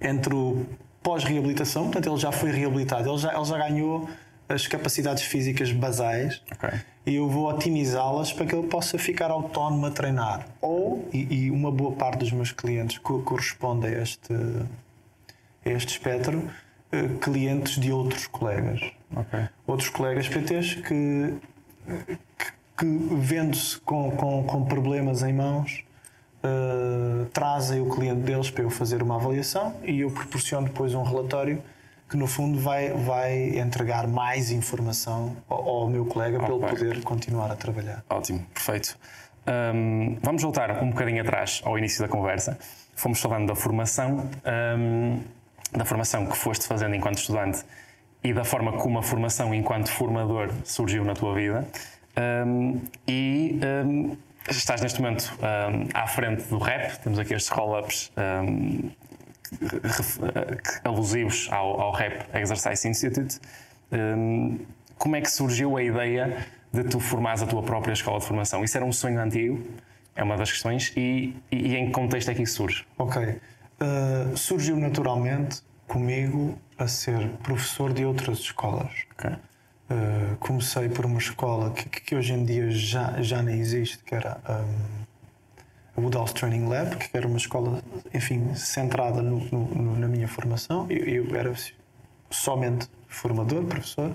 [0.00, 0.66] entre o
[1.02, 4.08] pós-reabilitação, portanto, ele já foi reabilitado, ele já, ele já ganhou
[4.48, 6.80] as capacidades físicas basais okay.
[7.06, 10.46] e eu vou otimizá-las para que ele possa ficar autónomo a treinar.
[10.60, 14.34] Ou, e, e uma boa parte dos meus clientes corresponde a este
[15.64, 16.50] este espectro
[16.92, 18.80] eh, clientes de outros colegas.
[19.14, 19.48] Okay.
[19.66, 21.34] Outros colegas PTs que,
[22.06, 25.84] que, que vendo-se com, com, com, problemas em mãos,
[26.42, 31.02] uh, trazem o cliente deles para eu fazer uma avaliação e eu proporciono depois um
[31.02, 31.62] relatório
[32.10, 36.58] que no fundo vai, vai entregar mais informação ao, ao meu colega okay.
[36.58, 38.04] para ele poder continuar a trabalhar.
[38.10, 38.98] Ótimo, perfeito.
[39.46, 42.58] Um, vamos voltar um bocadinho atrás ao início da conversa.
[42.94, 44.28] Fomos falando da formação.
[44.78, 45.20] Um,
[45.72, 47.64] da formação que foste fazendo enquanto estudante
[48.22, 51.66] e da forma como a formação enquanto formador surgiu na tua vida.
[52.46, 54.16] Um, e um,
[54.48, 58.12] estás neste momento um, à frente do rap, temos aqui estes roll-ups
[60.84, 63.40] alusivos ao, ao, Rap Exercise Institute.
[64.98, 68.64] como é que surgiu a ideia de tu formares a tua própria escola de formação?
[68.64, 69.62] Isso era um sonho antigo?
[70.14, 70.92] É uma das questões.
[70.96, 72.86] E, e, e em que contexto é que isso surge?
[72.98, 73.40] Ok.
[73.82, 78.92] Uh, surgiu naturalmente comigo a ser professor de outras escolas.
[79.14, 79.32] Okay.
[79.32, 84.14] Uh, comecei por uma escola que, que, hoje em dia já, já nem existe, que
[84.14, 85.02] era um,
[85.96, 87.82] a Woodhouse Training Lab, que era uma escola,
[88.14, 90.86] enfim, centrada no, no, na minha formação.
[90.88, 91.52] Eu, eu, era
[92.30, 94.10] somente formador, professor.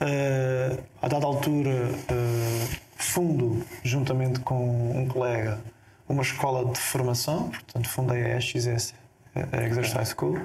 [0.00, 5.58] Uh, a dada altura, uh, fundo, juntamente com um colega,
[6.08, 8.94] uma escola de formação, portanto fundei a XS
[9.52, 10.38] a Exercise School.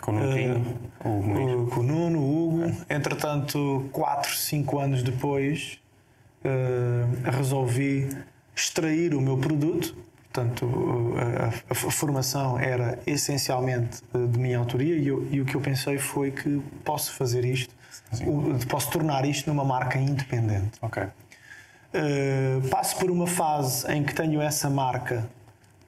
[0.00, 2.76] Com o Nuno, uh, com o Nuno, o Hugo.
[2.88, 5.78] Entretanto, 4, 5 anos depois,
[6.44, 8.08] uh, resolvi
[8.54, 9.94] extrair o meu produto.
[10.32, 15.56] Portanto, a, a, a formação era essencialmente de minha autoria e, eu, e, o que
[15.56, 17.74] eu pensei foi que posso fazer isto,
[18.22, 20.78] o, posso tornar isto numa marca independente.
[20.80, 21.02] Ok.
[21.94, 25.26] Uh, passo por uma fase em que tenho essa marca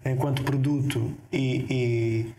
[0.03, 2.33] enquanto produto e,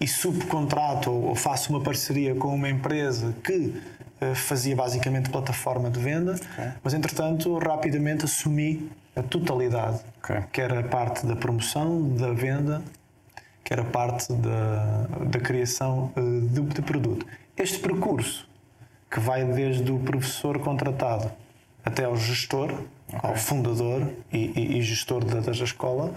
[0.00, 3.80] e subcontrato ou, ou faço uma parceria com uma empresa que
[4.20, 6.72] uh, fazia basicamente plataforma de venda, okay.
[6.82, 10.42] mas entretanto rapidamente assumi a totalidade, okay.
[10.52, 12.82] que era parte da promoção, da venda,
[13.62, 17.24] que era parte da, da criação uh, de, de produto.
[17.56, 18.48] Este percurso,
[19.10, 21.30] que vai desde o professor contratado
[21.84, 22.74] até ao gestor.
[23.12, 26.14] Ao fundador e, e, e gestor da, da escola,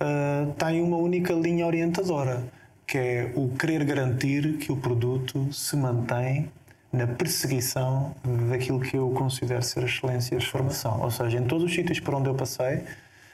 [0.00, 2.42] uh, tem uma única linha orientadora,
[2.86, 6.50] que é o querer garantir que o produto se mantém
[6.92, 8.14] na perseguição
[8.48, 11.00] daquilo que eu considero ser a excelência de formação.
[11.02, 12.84] Ou seja, em todos os sítios por onde eu passei,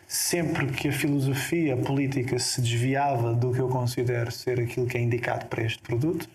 [0.08, 4.96] sempre que a filosofia, a política se desviava do que eu considero ser aquilo que
[4.96, 6.28] é indicado para este produto,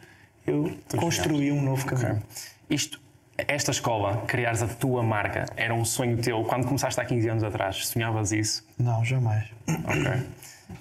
[0.46, 2.18] eu construí um novo caminho.
[2.18, 2.22] Okay.
[2.70, 3.02] Isto
[3.38, 7.44] esta escola, criares a tua marca, era um sonho teu quando começaste há 15 anos
[7.44, 7.88] atrás?
[7.88, 8.66] Sonhavas isso?
[8.80, 9.46] Não, jamais.
[9.68, 10.28] Ok.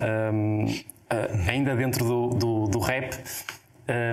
[0.01, 3.15] Um, uh, ainda dentro do, do, do rap,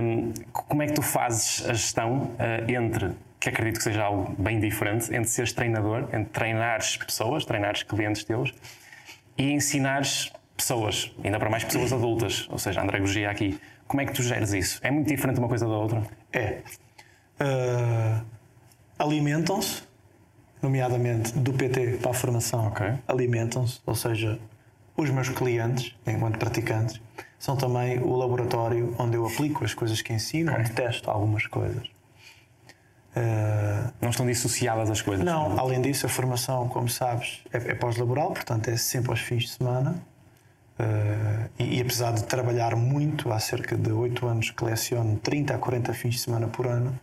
[0.04, 4.36] um, como é que tu fazes a gestão uh, entre, que acredito que seja algo
[4.38, 8.54] bem diferente, entre seres treinador, entre treinares pessoas, treinares clientes teus
[9.38, 13.60] e ensinares pessoas, ainda para mais pessoas adultas, ou seja, a andragogia aqui.
[13.88, 14.80] Como é que tu geres isso?
[14.84, 16.04] É muito diferente uma coisa da outra?
[16.32, 16.62] É
[17.42, 18.26] uh,
[18.98, 19.84] alimentam-se,
[20.62, 22.94] nomeadamente do PT para a formação, okay.
[23.08, 24.40] alimentam-se, ou seja,
[24.96, 27.02] os meus clientes, enquanto praticantes,
[27.40, 30.64] são também o laboratório onde eu aplico as coisas que ensino, okay.
[30.64, 31.88] onde testo algumas coisas.
[33.16, 35.26] Uh, não estão dissociadas as coisas?
[35.26, 39.44] Não, além disso, a formação, como sabes, é, é pós-laboral, portanto é sempre aos fins
[39.44, 39.96] de semana.
[40.80, 45.56] Uh, e, e, apesar de trabalhar muito, há cerca de 8 anos que leciono 30
[45.56, 46.98] a 40 fins de semana por ano,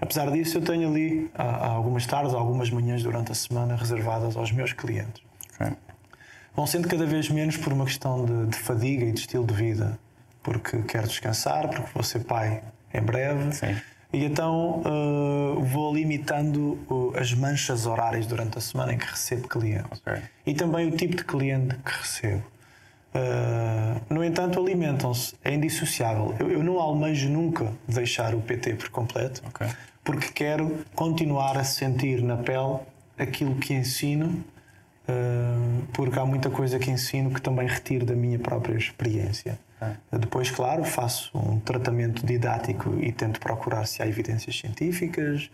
[0.00, 4.52] Apesar disso, eu tenho ali há, algumas tardes, algumas manhãs durante a semana reservadas aos
[4.52, 5.22] meus clientes.
[5.54, 5.72] Okay.
[6.54, 9.54] Vão sendo cada vez menos por uma questão de, de, fadiga e de estilo de
[9.54, 9.98] vida,
[10.42, 13.52] porque quero descansar, porque vou ser pai em breve.
[13.52, 13.76] Sim.
[14.12, 19.48] E então uh, vou limitando uh, as manchas horárias durante a semana em que recebo
[19.48, 20.00] clientes.
[20.00, 20.22] Okay.
[20.46, 22.42] E também o tipo de cliente que recebo.
[23.16, 26.34] Uh, no entanto, alimentam-se, é indissociável.
[26.38, 29.68] Eu, eu, não almejo nunca deixar o PT por completo, okay.
[30.04, 32.78] porque quero continuar a sentir na pele
[33.16, 34.44] aquilo que ensino,
[35.08, 39.58] uh, porque há muita coisa que ensino que também retiro da minha própria experiência.
[39.80, 45.48] Uh, depois, claro, faço um tratamento didático e tento procurar se há evidências científicas.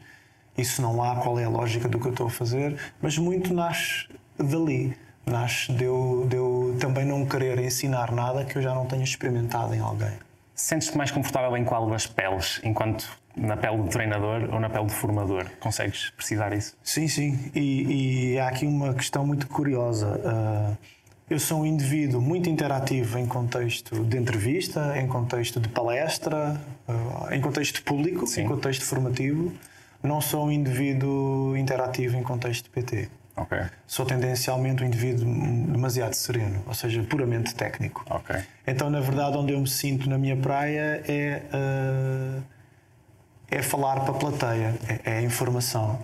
[0.59, 3.55] Isso não há, qual é a lógica do que eu estou a fazer, mas muito
[3.55, 4.97] nasce dali
[5.27, 9.05] nasce de eu, de eu também não querer ensinar nada que eu já não tenha
[9.05, 10.13] experimentado em alguém.
[10.55, 12.61] Sentes-te mais confortável em qual das peles?
[12.63, 15.47] Enquanto na pele do treinador ou na pele do formador?
[15.61, 16.77] Consegues precisar isso?
[16.83, 17.51] Sim, sim.
[17.55, 20.19] E, e há aqui uma questão muito curiosa.
[20.19, 20.77] Uh,
[21.31, 27.33] eu sou um indivíduo muito interativo em contexto de entrevista, em contexto de palestra, uh,
[27.33, 28.43] em contexto público, sim.
[28.43, 29.53] em contexto formativo.
[30.03, 33.09] Não sou um indivíduo interativo em contexto de PT.
[33.37, 33.63] Okay.
[33.87, 35.27] Sou tendencialmente um indivíduo
[35.67, 38.05] demasiado sereno, ou seja, puramente técnico.
[38.09, 38.43] Okay.
[38.67, 42.43] Então, na verdade, onde eu me sinto na minha praia é, uh,
[43.51, 45.99] é falar para a plateia, é, é informação.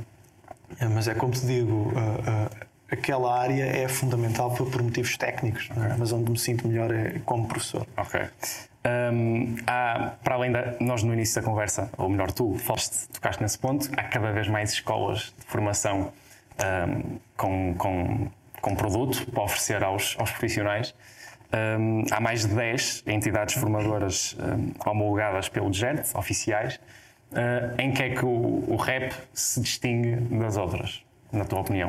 [0.81, 5.17] É, mas é como te digo, uh, uh, aquela área é fundamental por, por motivos
[5.17, 5.95] técnicos, okay.
[5.99, 7.87] mas onde me sinto melhor é como professor.
[7.97, 8.21] Ok.
[9.13, 10.77] Um, há, para além da.
[10.81, 14.49] Nós, no início da conversa, ou melhor, tu falaste, tocaste nesse ponto, há cada vez
[14.49, 16.11] mais escolas de formação
[16.59, 18.29] um, com, com,
[18.61, 20.95] com produto para oferecer aos, aos profissionais.
[21.53, 26.79] Um, há mais de 10 entidades formadoras um, homologadas pelo DGERT, oficiais.
[27.31, 31.89] Uh, em que é que o, o, rap se distingue das outras, na tua opinião?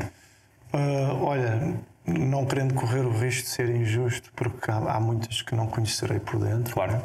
[0.73, 5.55] Uh, olha, não querendo correr o risco de ser injusto, porque há, há muitas que
[5.55, 6.73] não conhecerei por dentro.
[6.73, 7.01] Claro.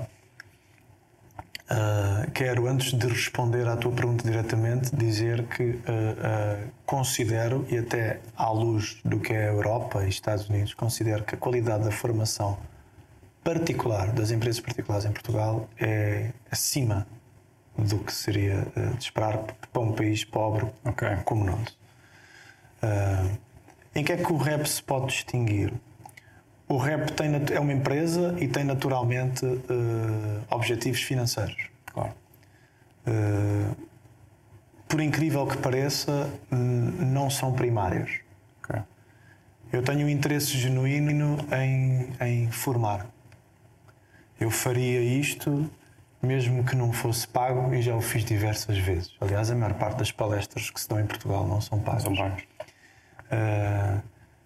[1.65, 7.79] Uh, quero, antes de responder à tua pergunta diretamente, dizer que uh, uh, considero, e
[7.79, 11.85] até à luz do que é a Europa e Estados Unidos, considero que a qualidade
[11.85, 12.59] da formação
[13.43, 17.07] particular das empresas particulares em Portugal é acima
[17.79, 19.39] do que seria de esperar
[19.73, 21.17] para um país pobre okay.
[21.25, 21.77] como nós.
[23.95, 25.73] em que é que o rap se pode distinguir?
[26.75, 29.61] O REP tem, é uma empresa e tem naturalmente uh,
[30.51, 31.71] objetivos financeiros.
[31.87, 32.13] Claro.
[33.07, 33.77] Uh,
[34.89, 38.19] por incrível que pareça, não são primários.
[38.65, 38.83] Okay.
[39.73, 43.07] Eu tenho um interesse genuíno em, em formar.
[44.41, 45.71] Eu faria isto
[46.21, 49.15] mesmo que não fosse pago e já o fiz diversas vezes.
[49.21, 52.03] Aliás, a maior parte das palestras que se dão em Portugal não são pagas.
[52.03, 52.43] São pagas.
[53.31, 54.03] Uh,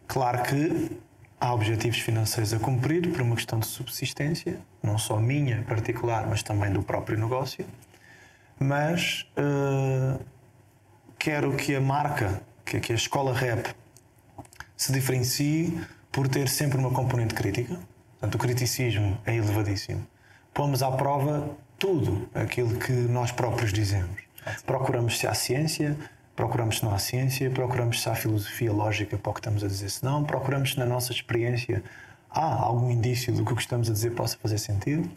[0.06, 1.07] claro que
[1.40, 6.42] há objetivos financeiros a cumprir por uma questão de subsistência, não só minha particular, mas
[6.42, 7.64] também do próprio negócio.
[8.58, 10.20] Mas uh,
[11.18, 13.74] quero que a marca, que, que a escola rap
[14.76, 15.80] se diferencie
[16.10, 17.78] por ter sempre uma componente crítica.
[18.12, 20.06] Portanto, o criticismo é elevadíssimo.
[20.52, 24.22] Pomos à prova tudo aquilo que nós próprios dizemos.
[24.66, 25.96] Procuramos se há ciência,
[26.38, 29.66] procuramos se não há ciência, procuramos se há filosofia lógica para o que estamos a
[29.66, 31.82] dizer, se não, procuramos se na nossa experiência
[32.30, 35.10] há algum indício do que o que estamos a dizer possa fazer sentido.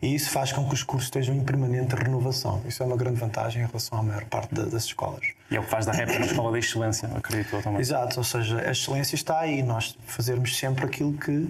[0.00, 2.62] E isso faz com que os cursos estejam em permanente renovação.
[2.64, 5.26] Isso é uma grande vantagem em relação à maior parte das escolas.
[5.50, 7.80] E é o que faz da REP uma escola de excelência, acredito eu também.
[7.80, 11.48] Exato, ou seja, a excelência está aí, nós fazermos sempre aquilo que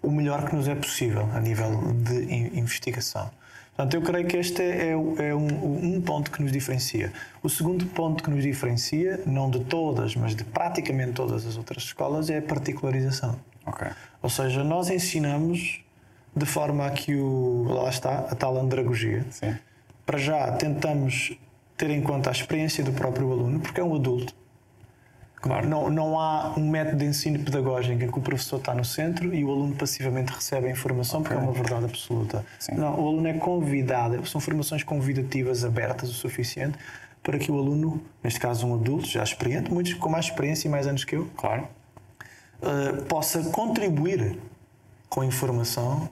[0.00, 3.28] o melhor que nos é possível a nível de investigação.
[3.76, 7.12] Portanto, eu creio que este é, é um, um, ponto que nos diferencia.
[7.42, 11.82] O segundo ponto que nos diferencia, não de todas, mas de praticamente todas as outras
[11.82, 13.38] escolas, é a particularização.
[13.66, 13.88] Okay.
[14.22, 15.84] Ou seja, nós ensinamos
[16.34, 17.64] de forma a que o.
[17.68, 19.26] Lá está, a tal andragogia.
[19.28, 19.54] Sim.
[20.06, 21.36] Para já, tentamos
[21.76, 24.32] ter em conta a experiência do próprio aluno, porque é um adulto
[25.46, 25.68] Claro.
[25.68, 29.34] Não, não há um método de ensino pedagógico em que o professor está no centro
[29.34, 31.32] e o aluno passivamente recebe a informação okay.
[31.32, 32.44] porque é uma verdade absoluta.
[32.58, 32.74] Sim.
[32.74, 36.76] Não, o aluno é convidado, são formações convidativas abertas o suficiente
[37.22, 40.70] para que o aluno, neste caso um adulto já experiente, muitos com mais experiência e
[40.70, 41.66] mais anos que eu, claro.
[42.62, 44.38] Uh, possa contribuir
[45.08, 46.08] com a informação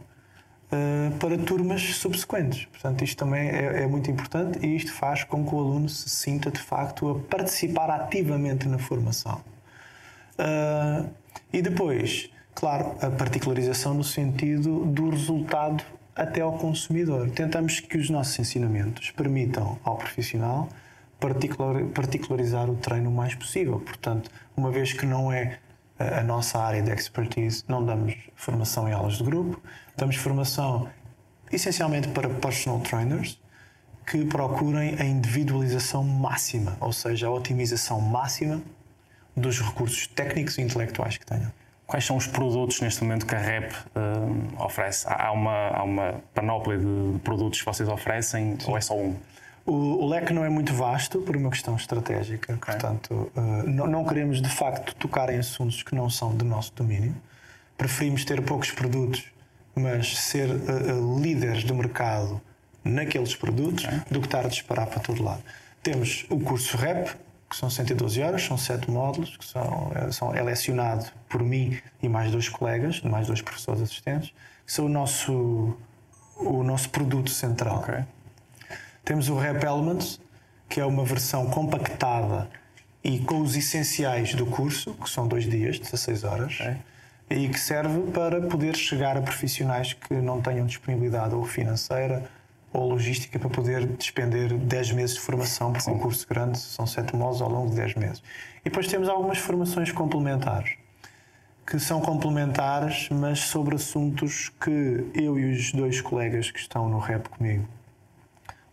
[0.74, 2.66] uh, para turmas subsequentes.
[2.66, 6.08] Portanto, isto também é, é, muito importante e isto faz com que o aluno se
[6.08, 9.40] sinta de facto a participar ativamente na formação.
[10.38, 11.08] Uh,
[11.52, 17.30] e depois, claro, a particularização no sentido do resultado até ao consumidor.
[17.30, 20.68] Tentamos que os nossos ensinamentos permitam ao profissional
[21.94, 23.80] particularizar o treino o mais possível.
[23.80, 25.58] Portanto, uma vez que não é
[25.98, 29.60] a nossa área de expertise, não damos formação em aulas de grupo,
[29.96, 30.88] damos formação
[31.52, 33.40] essencialmente para personal trainers
[34.06, 38.60] que procurem a individualização máxima, ou seja, a otimização máxima
[39.36, 41.50] dos recursos técnicos e intelectuais que tenham.
[41.86, 45.06] Quais são os produtos neste momento que a REP uh, oferece?
[45.08, 48.70] Há uma, há uma panóplia de produtos que vocês oferecem Sim.
[48.70, 49.16] ou é só um?
[49.66, 52.74] O, o, leque não é muito vasto por uma questão estratégica, okay.
[52.74, 56.72] portanto, uh, não, não, queremos de facto tocar em assuntos que não são do nosso
[56.74, 57.14] domínio.
[57.76, 59.24] Preferimos ter poucos produtos,
[59.74, 62.42] mas ser uh, líderes do mercado
[62.84, 64.00] naqueles produtos okay.
[64.10, 65.42] do que estar a disparar para todo lado.
[65.82, 67.08] Temos o curso REP,
[67.48, 72.08] que são 112 horas, são sete módulos, que são, são, é lecionado por mim e
[72.08, 74.34] mais dois colegas, mais dois professores assistentes,
[74.66, 75.76] que são o nosso,
[76.36, 77.78] o nosso produto central.
[77.78, 78.04] Okay.
[79.04, 80.18] Temos o Rap Elements,
[80.66, 82.48] que é uma versão compactada
[83.04, 86.76] e com os essenciais do curso, que são dois dias, 16 horas, okay.
[87.28, 92.24] e que serve para poder chegar a profissionais que não tenham disponibilidade ou financeira
[92.72, 97.14] ou logística para poder despender 10 meses de formação, porque um curso grande são 7
[97.14, 98.22] módulos ao longo de 10 meses.
[98.60, 100.78] E depois temos algumas formações complementares,
[101.66, 106.98] que são complementares, mas sobre assuntos que eu e os dois colegas que estão no
[106.98, 107.68] REP comigo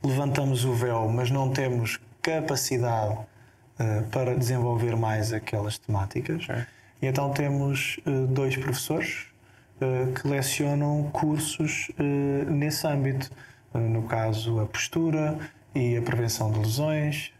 [0.04, 6.47] levantamos o véu, mas não temos capacidade uh, para desenvolver mais aquelas temáticas.
[6.49, 6.66] É.
[7.02, 9.26] E então temos uh, dois professores
[9.82, 11.89] uh, que lecionam cursos
[12.49, 13.30] nesse âmbito.
[13.74, 15.38] no caso, a postura
[15.74, 17.32] e a prevenção de lesões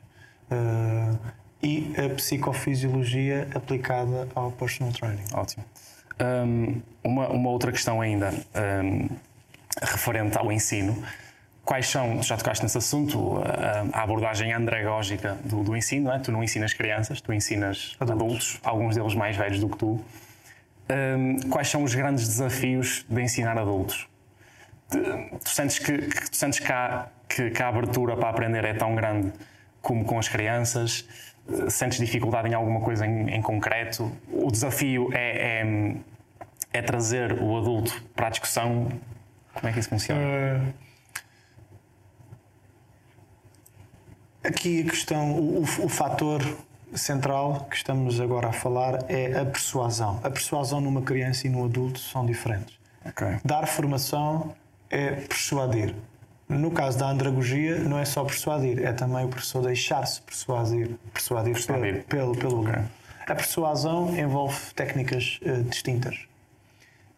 [1.62, 5.24] e a psicofisiologia aplicada ao personal training.
[5.34, 5.64] Ótimo.
[6.20, 8.34] Um, uma, uma outra questão ainda
[8.84, 9.09] um,
[9.82, 11.03] referente ao ensino
[11.72, 13.41] quais são, já tocaste nesse assunto,
[13.93, 16.19] a, abordagem andragógica do, do ensino, não é?
[16.19, 20.03] Tu não ensinas crianças, tu ensinas adultos, adultos alguns deles mais velhos do que tu.
[20.89, 24.05] Um, quais são os grandes desafios de ensinar adultos?
[24.89, 28.74] Tu sentes que, que tu sentes que, há, que, que a abertura para aprender é
[28.74, 29.32] tão grande
[29.82, 31.07] como com as crianças?
[31.69, 34.11] Sentes dificuldade em alguma coisa em, em concreto?
[34.30, 35.95] O desafio é, é,
[36.74, 38.89] é, trazer o adulto para a discussão?
[39.53, 40.22] Como é que isso funciona?
[40.22, 40.91] Uh
[44.44, 46.42] Aqui a questão, o, o, fator
[46.96, 50.20] central que estamos agora a falar é a persuasão.
[50.24, 52.80] A persuasão numa criança e num adulto são diferentes.
[53.06, 53.38] Okay.
[53.46, 54.54] Dar formação
[54.89, 55.96] é persuadir.
[56.50, 61.54] No caso da andragogia, não é só persuadir, é também o professor deixar-se persuadir, persuadir,
[61.54, 62.04] persuadir.
[62.06, 62.84] pelo, pelo, pelo okay.
[63.28, 66.26] A persuasão envolve técnicas uh, distintas.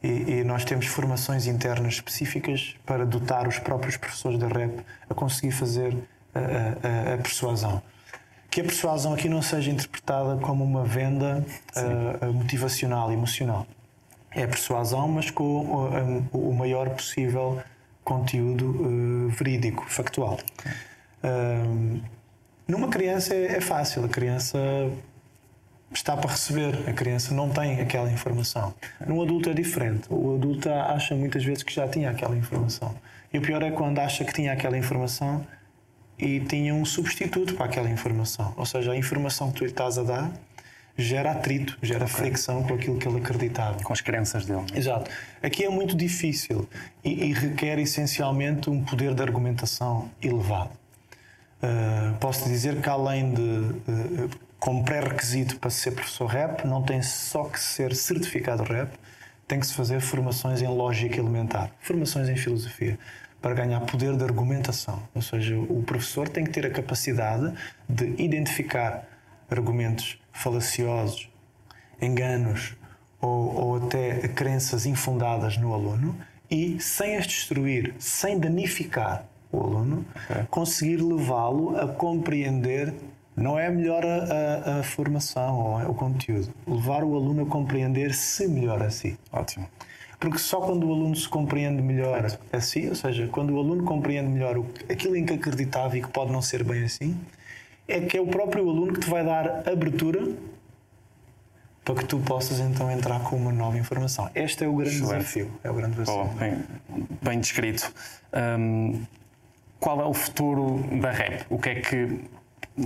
[0.04, 5.14] E, e, nós temos formações internas específicas para dotar os próprios professores da REP a
[5.14, 5.98] conseguir fazer
[6.34, 7.82] a, a, a persuasão.
[8.50, 11.44] que a persuasão aqui não seja interpretada como uma venda
[11.76, 13.66] uh, motivacional, emocional.
[14.32, 17.62] É persuasão, mas com uh, o maior possível
[18.04, 20.38] conteúdo uh, verídico, factual.
[22.68, 24.60] numa criança é, é fácil, a criança
[25.94, 28.74] está para receber, a criança não tem aquela informação.
[29.06, 30.08] Num adulto é diferente.
[30.10, 32.96] O adulto acha muitas vezes que já tinha aquela informação.
[33.32, 35.46] E o pior é quando acha que tinha aquela informação
[36.18, 38.54] e tinha um substituto para aquela informação.
[38.58, 40.32] Ou seja, a informação que tu lhe estás a dar
[40.98, 42.16] gera atrito, gera okay.
[42.16, 43.84] fricção com aquilo que ele acreditava.
[43.84, 44.66] Com as crenças dele.
[44.76, 45.10] Exato.
[45.42, 46.68] Aqui é muito difícil
[47.04, 50.72] e, e requer essencialmente um poder de argumentação elevado.
[51.64, 57.02] Uh, posso dizer que além de, uh, como pré-requisito para ser professor rap, não tem
[57.02, 58.92] só que ser certificado rap,
[59.48, 63.00] tem que se fazer formações em lógica elementar, formações em filosofia
[63.44, 65.04] para ganhar poder de argumentação.
[65.14, 67.54] Ou seja, o professor tem que ter a capacidade
[67.90, 69.04] de identificar
[69.52, 71.30] argumentos falaciosos,
[72.02, 72.74] enganos
[73.20, 76.16] ou, ou até crenças infundadas no aluno
[76.50, 80.46] e, sem as destruir, sem danificar o aluno, okay.
[80.50, 82.94] conseguir levá-lo a compreender.
[83.36, 86.54] Não é melhor a, a, a formação ou o conteúdo.
[86.66, 89.18] Levar o aluno a compreender-se melhor a si.
[89.34, 89.68] Ótimo.
[90.24, 94.30] Porque só quando o aluno se compreende melhor assim, ou seja, quando o aluno compreende
[94.30, 94.56] melhor
[94.90, 97.20] aquilo em que acreditava e que pode não ser bem assim,
[97.86, 100.32] é que é o próprio aluno que te vai dar abertura
[101.84, 104.30] para que tu possas então entrar com uma nova informação.
[104.34, 105.18] Este é o grande Excelente.
[105.18, 105.52] desafio.
[105.62, 106.22] É o grande desafio.
[106.22, 106.64] Oh, bem,
[107.22, 107.94] bem, descrito.
[108.34, 109.04] Um,
[109.78, 111.46] qual é o futuro da rap?
[111.50, 112.22] O que é que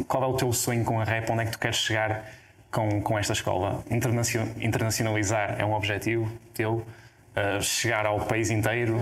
[0.07, 1.29] qual é o teu sonho com a rap?
[1.29, 2.25] Onde é que tu queres chegar
[2.71, 3.83] com, com esta escola?
[4.59, 6.83] Internacionalizar é um objetivo teu?
[7.37, 8.99] Uh, chegar ao país inteiro?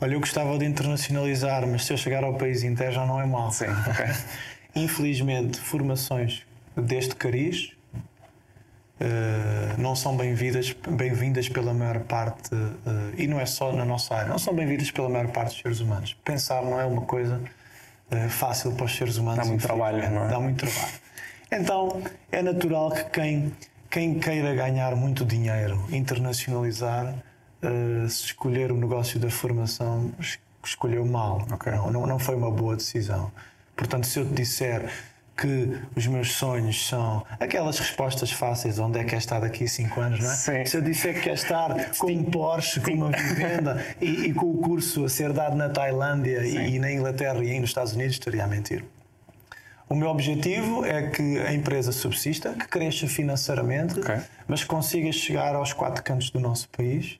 [0.00, 3.26] Olha, eu gostava de internacionalizar, mas se eu chegar ao país inteiro já não é
[3.26, 3.50] mal.
[3.52, 4.06] Sim, ok.
[4.74, 6.42] Infelizmente, formações
[6.76, 7.72] deste cariz
[9.00, 12.68] uh, não são bem-vindas bem pela maior parte, uh,
[13.16, 15.80] e não é só na nossa área, não são bem-vindas pela maior parte dos seres
[15.80, 16.16] humanos.
[16.24, 17.40] Pensar não é uma coisa
[18.28, 19.38] fácil para os seres humanos.
[19.38, 20.28] Dá muito trabalho, não é?
[20.28, 20.94] Dá muito trabalho.
[21.52, 22.02] Então,
[22.32, 23.52] é natural que quem,
[23.88, 27.14] quem queira ganhar muito dinheiro, internacionalizar,
[27.62, 30.12] uh, se escolher o negócio da formação,
[30.64, 31.46] escolheu mal.
[31.52, 31.72] Okay.
[31.72, 33.30] Não, não, foi uma boa decisão.
[33.76, 34.90] Portanto, se eu te disser
[35.36, 39.68] que os meus sonhos são aquelas respostas fáceis, onde é que é estar daqui a
[39.68, 40.34] 5 anos, não é?
[40.34, 40.66] Sim.
[40.66, 44.50] Se eu disser que quer estar com um Porsche, com uma vivenda e, e, com
[44.50, 48.16] o curso a ser dado na Tailândia e, e, na Inglaterra e nos Estados Unidos,
[48.16, 48.84] estaria a mentir.
[49.88, 54.18] O meu objetivo é que a empresa subsista, que cresça financeiramente, okay.
[54.46, 57.18] mas consiga chegar aos quatro cantos do nosso país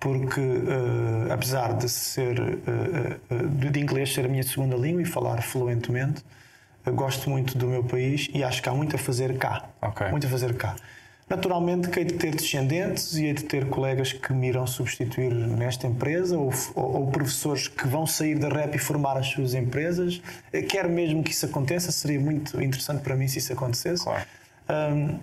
[0.00, 5.42] porque uh, apesar de ser uh, de inglês ser a minha segunda língua e falar
[5.42, 6.24] fluentemente,
[6.94, 9.68] gosto muito do meu país e acho que há muito a fazer cá.
[9.82, 10.10] Okay.
[10.10, 10.74] Muito a fazer cá.
[11.28, 15.32] Naturalmente que hei de ter descendentes e hei de ter colegas que me irão substituir
[15.32, 19.54] nesta empresa ou, ou, ou, professores que vão sair da rap e formar as suas
[19.54, 20.20] empresas.
[20.68, 24.02] Quero mesmo que isso aconteça, seria muito interessante para mim se isso acontecesse.
[24.02, 24.24] Claro.
[24.68, 25.20] Um,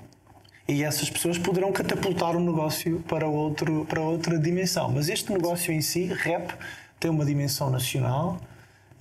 [0.67, 4.91] e essas pessoas poderão catapultar o negócio para, outro, para outra dimensão.
[4.91, 6.53] Mas este negócio em si, rap,
[6.99, 8.37] tem uma dimensão nacional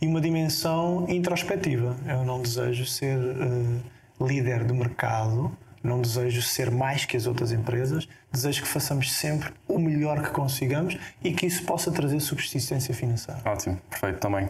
[0.01, 1.97] e uma dimensão introspectiva.
[2.07, 7.53] Eu não desejo ser uh, líder do mercado, não desejo ser mais que as outras
[7.53, 12.95] empresas, desejo que façamos sempre o melhor que consigamos e que isso possa trazer subsistência
[12.95, 13.41] financeira.
[13.45, 14.49] Ótimo, perfeito também.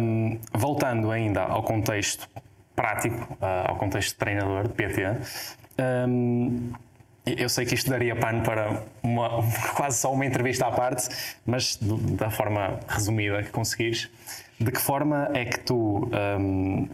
[0.00, 2.28] Um, voltando ainda ao contexto
[2.74, 5.02] prático, uh, ao contexto de treinador, de PT,
[5.78, 6.72] um,
[7.26, 9.42] eu sei que isto daria pano para uma,
[9.74, 11.08] quase só uma entrevista à parte,
[11.46, 14.10] mas da forma resumida que conseguires,
[14.60, 16.08] de que forma é que tu
[16.38, 16.88] um,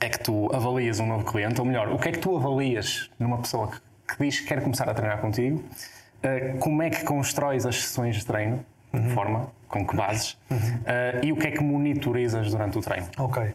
[0.00, 3.10] é que tu avalias um novo cliente, ou melhor, o que é que tu avalias
[3.18, 5.62] numa pessoa que, que diz que quer começar a treinar contigo?
[6.24, 8.64] Uh, como é que constróis as sessões de treino?
[8.92, 9.08] Uhum.
[9.08, 10.38] De forma, com que bases?
[10.50, 10.56] Uhum.
[10.58, 13.08] Uh, e o que é que monitorizas durante o treino?
[13.18, 13.54] Ok.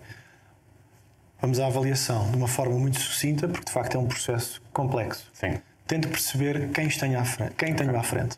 [1.41, 5.29] Vamos à avaliação de uma forma muito sucinta, porque de facto é um processo complexo.
[5.33, 5.59] Sim.
[5.86, 7.53] Tento perceber quem tenho à frente.
[7.55, 8.38] Quem tenho à frente.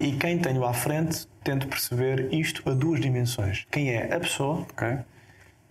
[0.00, 3.64] E quem tenho à frente, tento perceber isto a duas dimensões.
[3.70, 4.98] Quem é a pessoa okay.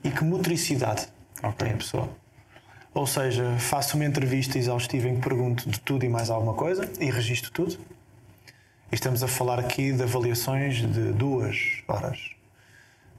[0.03, 1.07] e que motricidade
[1.39, 1.51] okay.
[1.57, 2.09] tem a pessoa.
[2.93, 6.89] Ou seja, faço uma entrevista exaustiva em que pergunto de tudo e mais alguma coisa
[6.99, 7.77] e registro tudo.
[8.91, 12.33] E estamos a falar aqui de avaliações de duas horas.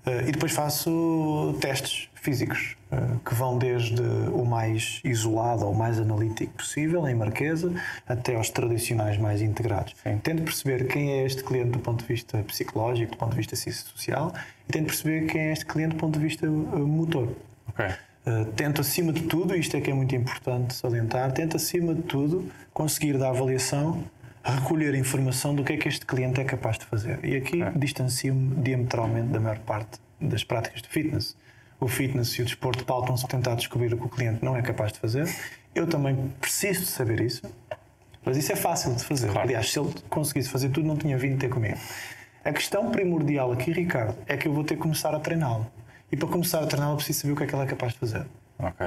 [0.06, 5.98] Uh, e depois faço testes físicos, uh, que vão desde o mais isolado ou mais
[5.98, 7.72] analítico possível, em Marquesa,
[8.06, 9.94] até aos tradicionais mais integrados.
[10.02, 10.18] Sim.
[10.18, 13.56] Tento perceber quem é este cliente do ponto de vista psicológico, do ponto de vista
[13.56, 14.34] social,
[14.68, 17.28] e tento perceber quem é este cliente do ponto de vista uh, motor.
[17.70, 17.94] Okay.
[18.56, 22.50] Tento, acima de tudo, isto é que é muito importante salientar, tento, acima de tudo,
[22.72, 24.02] conseguir da avaliação
[24.52, 27.18] recolher informação do que é que este cliente é capaz de fazer.
[27.24, 27.70] E aqui é.
[27.74, 31.36] distancio-me diametralmente da maior parte das práticas de fitness.
[31.80, 34.62] O fitness e o desporto pautam-se a tentar descobrir o que o cliente não é
[34.62, 35.28] capaz de fazer.
[35.74, 37.42] Eu também preciso de saber isso,
[38.24, 39.26] mas isso é fácil de fazer.
[39.26, 39.48] Claro.
[39.48, 41.78] Aliás, se ele conseguisse fazer tudo, não tinha vindo ter comigo.
[42.44, 45.66] A questão primordial aqui, Ricardo, é que eu vou ter que começar a treiná-lo.
[46.12, 47.98] E para começar a treiná-lo, preciso saber o que é que ele é capaz de
[47.98, 48.26] fazer.
[48.58, 48.86] Ok.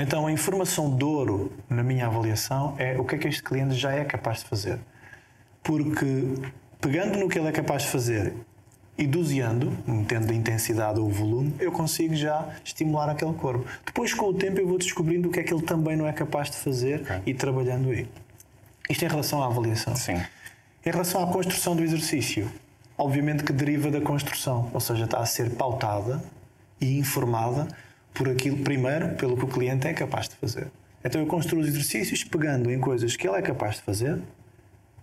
[0.00, 3.74] Então, a informação de ouro, na minha avaliação, é o que é que este cliente
[3.74, 4.78] já é capaz de fazer.
[5.62, 6.06] Porque,
[6.80, 8.32] pegando no que ele é capaz de fazer
[8.96, 13.66] e doseando, metendo a intensidade ou o volume, eu consigo já estimular aquele corpo.
[13.84, 16.14] Depois, com o tempo, eu vou descobrindo o que é que ele também não é
[16.14, 17.20] capaz de fazer okay.
[17.26, 18.08] e trabalhando aí.
[18.88, 19.94] Isto em relação à avaliação.
[19.94, 20.18] Sim.
[20.84, 22.50] Em relação à construção do exercício,
[22.96, 26.22] obviamente que deriva da construção, ou seja, está a ser pautada
[26.80, 27.68] e informada
[28.14, 30.68] por aquilo, primeiro, pelo que o cliente é capaz de fazer.
[31.04, 34.20] Então eu construo os exercícios pegando em coisas que ele é capaz de fazer,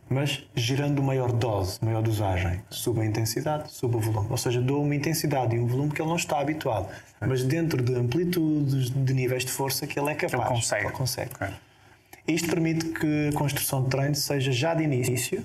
[0.09, 2.61] mas gerando maior dose, maior dosagem.
[2.69, 4.27] Subo a intensidade, subo o volume.
[4.29, 6.87] Ou seja, dou uma intensidade e um volume que ele não está habituado,
[7.19, 10.43] mas dentro de amplitudes, de níveis de força que ele é capaz.
[10.43, 10.85] Ele consegue.
[10.85, 11.31] Ele consegue.
[11.35, 11.49] Okay.
[12.27, 15.43] Isto permite que a construção de treino seja já de início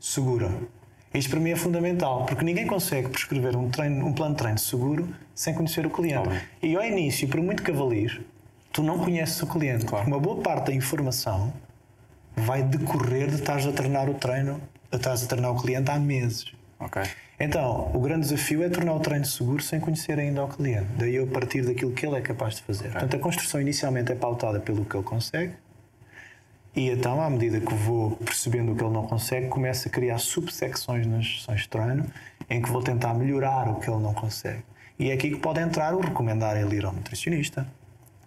[0.00, 0.50] segura.
[1.16, 4.58] Isto para mim é fundamental, porque ninguém consegue prescrever um, treino, um plano de treino
[4.58, 6.24] seguro sem conhecer o cliente.
[6.24, 6.40] Claro.
[6.62, 8.22] E ao início, por muito cavalir,
[8.70, 9.86] tu não conheces o cliente.
[9.86, 10.06] Claro.
[10.06, 11.52] Uma boa parte da informação
[12.36, 14.60] vai decorrer de estás a treinar o treino,
[14.92, 16.52] estás a treinar o cliente há meses.
[16.78, 17.04] Okay.
[17.40, 20.86] Então, o grande desafio é tornar o treino seguro sem conhecer ainda o cliente.
[20.98, 22.88] Daí eu partir daquilo que ele é capaz de fazer.
[22.88, 22.92] Okay.
[22.92, 25.54] Portanto, a construção inicialmente é pautada pelo que ele consegue
[26.76, 30.18] e então, à medida que vou percebendo o que ele não consegue, começo a criar
[30.18, 32.04] subsecções nas sessões de treino
[32.50, 34.62] em que vou tentar melhorar o que ele não consegue.
[34.98, 37.66] E é aqui que pode entrar o recomendar ele ir ao nutricionista,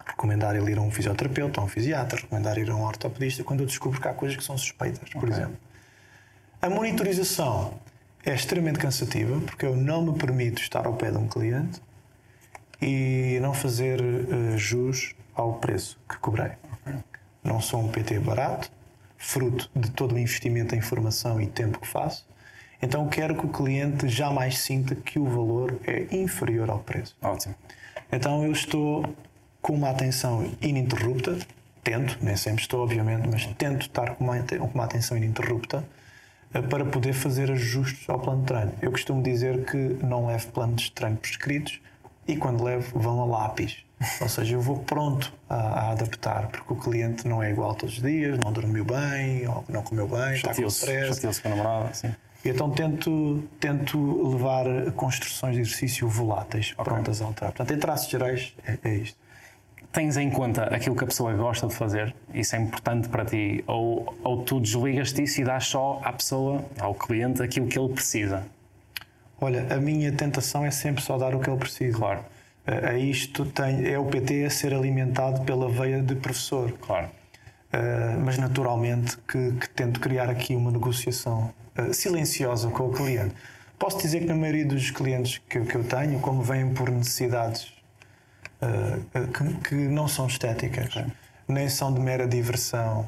[0.03, 3.59] recomendar ele ir a um fisioterapeuta, a um fisiatra, recomendar ir a um ortopedista quando
[3.59, 5.29] eu descubro que há coisas que são suspeitas, por okay.
[5.29, 5.57] exemplo.
[6.59, 7.75] A monitorização
[8.25, 11.79] é extremamente cansativa porque eu não me permito estar ao pé de um cliente
[12.81, 16.51] e não fazer uh, jus ao preço que cobrei.
[17.49, 18.71] Não sou um PT barato,
[19.17, 22.27] fruto de todo o investimento em informação e tempo que faço.
[22.79, 27.17] Então quero que o cliente jamais sinta que o valor é inferior ao preço.
[27.19, 27.55] Ótimo.
[28.11, 29.03] Então eu estou
[29.63, 31.39] com uma atenção ininterrupta,
[31.83, 35.83] tento, nem sempre estou, obviamente, mas tento estar com uma, com uma atenção ininterrupta
[36.53, 38.73] eh, para poder fazer ajustes ao plano de treino.
[38.79, 41.81] Eu costumo dizer que não levo planos de treino prescritos
[42.27, 43.88] e quando levo vão a lápis.
[44.21, 47.97] Ou seja, eu vou pronto a, a, adaptar, porque o cliente não é igual todos
[47.97, 51.41] os dias, não dormiu bem, ou não comeu bem, está com stress.
[51.41, 52.15] com a namorada, sim.
[52.43, 56.85] E então tento, tento levar construções de exercício voláteis okay.
[56.85, 57.51] prontas a alterar.
[57.51, 59.17] Portanto, em traços gerais, é, é isto
[59.91, 63.63] tens em conta aquilo que a pessoa gosta de fazer, isso é importante para ti,
[63.65, 67.89] ou, ou tu desligas disso e dás só à pessoa, ao cliente, aquilo que ele
[67.89, 68.45] precisa?
[69.41, 71.97] Olha, a minha tentação é sempre só dar o que ele precisa.
[71.97, 72.23] Claro
[72.69, 76.71] a isto tem, é o PT a ser alimentado pela veia de professor.
[76.73, 77.07] Claro.
[77.71, 83.35] Uh, mas naturalmente que, que, tento criar aqui uma negociação uh, silenciosa com o cliente.
[83.77, 87.71] Posso dizer que na maioria dos clientes que, que eu tenho, como vêm por necessidades
[88.61, 91.05] uh, que, que, não são estéticas, okay.
[91.47, 93.07] nem são de mera diversão,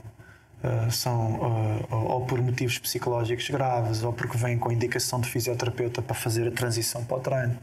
[0.91, 6.47] são ou por motivos psicológicos graves, ou porque vêm com indicação de fisioterapeuta para fazer
[6.47, 7.57] a transição para o treino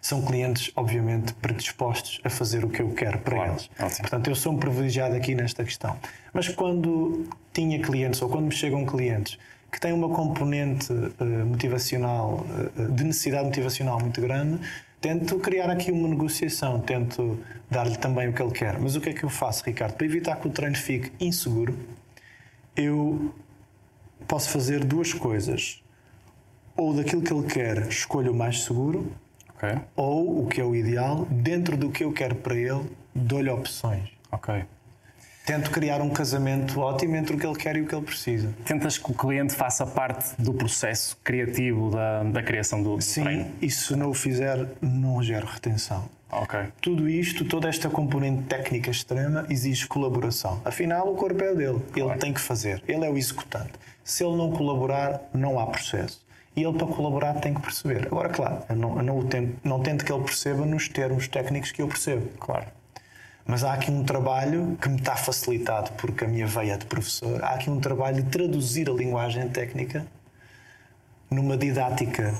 [0.00, 3.70] são clientes, obviamente, predispostos a fazer o que eu quero para claro, eles.
[3.78, 4.00] Ótimo.
[4.00, 5.96] Portanto, eu sou um privilegiado aqui nesta questão.
[6.32, 9.38] Mas quando tinha clientes ou quando me chegam clientes
[9.70, 12.46] que têm uma componente uh, motivacional,
[12.76, 14.58] uh, de necessidade motivacional muito grande,
[15.00, 17.38] tento criar aqui uma negociação, tento
[17.70, 18.78] dar-lhe também o que ele quer.
[18.80, 19.94] Mas o que é que eu faço, Ricardo?
[19.94, 21.76] Para evitar que o treino fique inseguro,
[22.74, 23.34] eu
[24.26, 25.82] posso fazer duas coisas.
[26.76, 29.12] Ou daquilo que ele quer, escolho o mais seguro,
[29.62, 29.78] Okay.
[29.94, 34.08] Ou, o que é o ideal, dentro do que eu quero para ele, dou-lhe opções.
[34.32, 34.64] Ok.
[35.44, 38.54] Tento criar um casamento ótimo entre o que ele quer e o que ele precisa.
[38.64, 43.22] Tentas que o cliente faça parte do processo criativo da, da criação do, do Sim,
[43.22, 43.52] treino?
[43.60, 46.08] e se não o fizer, não gero retenção.
[46.80, 50.62] Tudo isto, toda esta componente técnica extrema, exige colaboração.
[50.64, 51.80] Afinal, o corpo é dele.
[51.92, 52.12] Claro.
[52.12, 52.82] Ele tem que fazer.
[52.86, 53.72] Ele é o executante.
[54.04, 56.24] Se ele não colaborar, não há processo
[56.56, 58.06] e ele, para colaborar, tem que perceber.
[58.06, 61.70] Agora, claro, eu não, eu não, tento, não tento que ele perceba nos termos técnicos
[61.72, 62.28] que eu percebo.
[62.38, 62.66] Claro.
[63.46, 67.42] Mas há aqui um trabalho que me está facilitado porque a minha veia de professor.
[67.42, 70.06] Há aqui um trabalho de traduzir a linguagem técnica
[71.30, 72.34] numa didática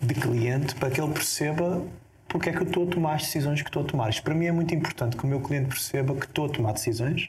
[0.00, 1.82] de cliente para que ele perceba
[2.28, 4.10] porque é que eu estou a tomar as decisões que estou a tomar.
[4.10, 6.72] Isto para mim é muito importante que o meu cliente perceba que estou a tomar
[6.72, 7.28] decisões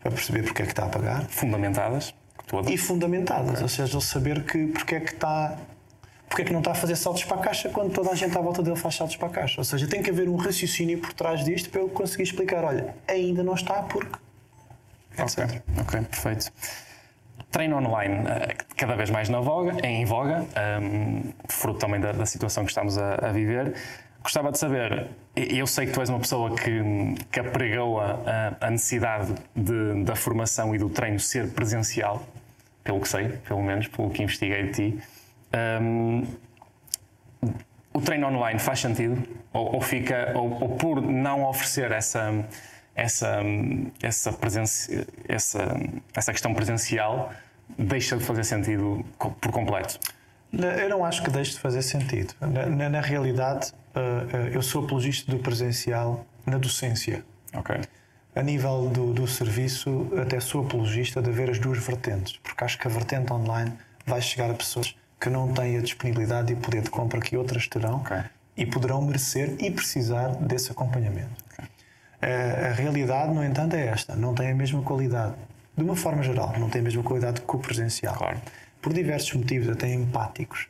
[0.00, 1.26] para perceber porque é que está a pagar.
[1.28, 2.14] Fundamentadas.
[2.48, 2.72] Todas.
[2.72, 3.62] E fundamentadas, okay.
[3.62, 5.56] ou seja, ele saber que porque é que está
[6.28, 8.36] porque é que não está a fazer saltos para a caixa quando toda a gente
[8.36, 9.60] à volta dele faz saltos para a caixa?
[9.60, 12.94] Ou seja, tem que haver um raciocínio por trás disto para eu conseguir explicar: olha,
[13.06, 14.18] ainda não está porque.
[15.16, 15.38] Etc.
[15.38, 16.52] Ok, okay perfeito.
[17.50, 22.12] Treino online, eh, cada vez mais na voga, em voga, um, ehm, fruto também da,
[22.12, 23.74] da, situação que estamos a, a, viver.
[24.22, 28.70] Gostava de saber, eu sei que tu és uma pessoa que, que apregou a, a
[28.70, 32.22] necessidade de, da formação e do treino ser presencial,
[32.88, 34.98] pelo que sei, pelo menos, pelo que investiguei de ti.
[35.82, 36.26] Um,
[37.92, 39.22] o treino online faz sentido?
[39.52, 42.46] Ou, ou fica, ou, ou, por não oferecer essa,
[42.94, 43.42] essa,
[44.02, 45.76] essa, presença, essa,
[46.16, 47.30] essa questão presencial,
[47.78, 50.00] deixa de fazer sentido por completo?
[50.50, 52.32] Eu não acho que deixe de fazer sentido.
[52.40, 57.22] Na, na realidade, uh, eu sou apologista do presencial na docência.
[57.52, 57.78] Ok.
[58.38, 62.78] A nível do, do serviço, até sou apologista de haver as duas vertentes, porque acho
[62.78, 63.72] que a vertente online
[64.06, 67.66] vai chegar a pessoas que não têm a disponibilidade e poder de compra que outras
[67.66, 68.22] terão okay.
[68.56, 71.32] e poderão merecer e precisar desse acompanhamento.
[71.52, 71.64] Okay.
[72.22, 75.34] A, a, realidade, no entanto, é esta: não tem a mesma qualidade.
[75.76, 78.14] De uma forma geral, não tem a mesma qualidade que o presencial.
[78.14, 78.40] Claro.
[78.80, 80.68] Por diversos motivos, até empáticos.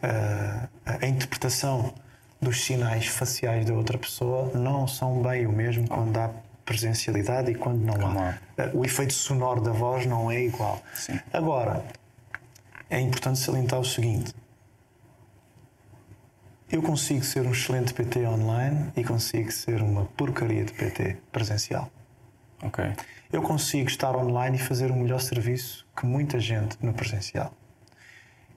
[0.00, 0.68] A,
[1.02, 1.92] a interpretação
[2.40, 6.30] dos sinais faciais da outra pessoa não são bem o mesmo quando há
[6.64, 8.38] presencialidade e quando não há.
[8.72, 10.82] O efeito sonoro da voz não é igual.
[10.94, 11.18] Sim.
[11.32, 11.84] Agora,
[12.90, 14.32] é importante salientar o seguinte:
[16.70, 21.90] eu consigo ser um excelente PT online e consigo ser uma porcaria de PT presencial.
[22.62, 22.84] Ok.
[23.32, 27.52] Eu consigo estar online e fazer um melhor serviço que muita gente no presencial.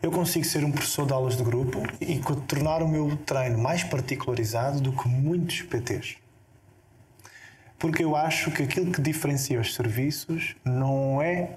[0.02, 3.84] Eu consigo ser um professor de aulas de grupo e tornar o meu treino mais
[3.84, 6.18] particularizado do que muitos PTs.
[7.78, 11.52] Porque eu acho que aquilo que diferencia os serviços não é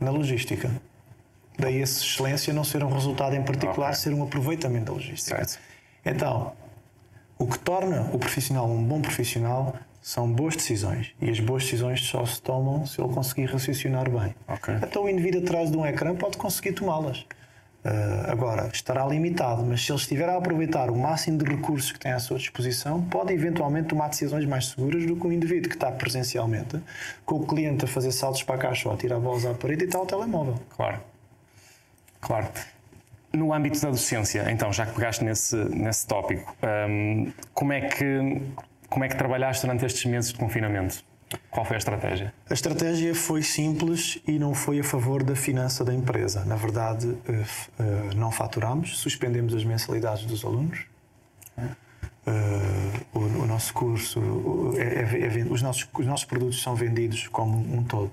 [0.00, 0.70] na logística
[1.58, 4.00] Daí essa excelência não ser um resultado em particular, okay.
[4.00, 5.36] ser um aproveitamento da logística.
[5.36, 5.60] Certo.
[6.04, 6.52] Então,
[7.38, 11.14] o que torna o profissional um bom profissional são boas decisões.
[11.20, 14.34] E as boas decisões só se tomam se ele conseguir raciocinar bem.
[14.48, 14.74] Okay.
[14.82, 17.24] Então, o indivíduo atrás de um ecrã pode conseguir tomá-las.
[17.84, 21.98] Uh, agora, estará limitado, mas se ele estiver a aproveitar o máximo de recursos que
[21.98, 25.74] tem à sua disposição, pode eventualmente tomar decisões mais seguras do que o indivíduo que
[25.74, 26.80] está presencialmente,
[27.26, 29.82] com o cliente a fazer saltos para a caixa ou a tirar bolas à parede
[29.82, 30.60] e está ao telemóvel.
[30.76, 31.00] Claro.
[32.20, 32.46] Claro.
[33.32, 36.54] No âmbito da docência, então, já que pegaste nesse, nesse tópico,
[36.88, 38.42] um, como, é que,
[38.88, 41.02] como é que trabalhaste durante estes meses de confinamento?
[41.50, 42.34] Qual foi a estratégia?
[42.48, 46.44] A estratégia foi simples e não foi a favor da finança da empresa.
[46.44, 47.44] Na verdade, eh,
[47.78, 50.84] eh, não faturamos, suspendemos as mensalidades dos alunos.
[52.24, 54.20] Uh, o, o, nosso curso,
[54.76, 58.12] é, é, é, os, nossos, os nossos produtos são vendidos como um todo.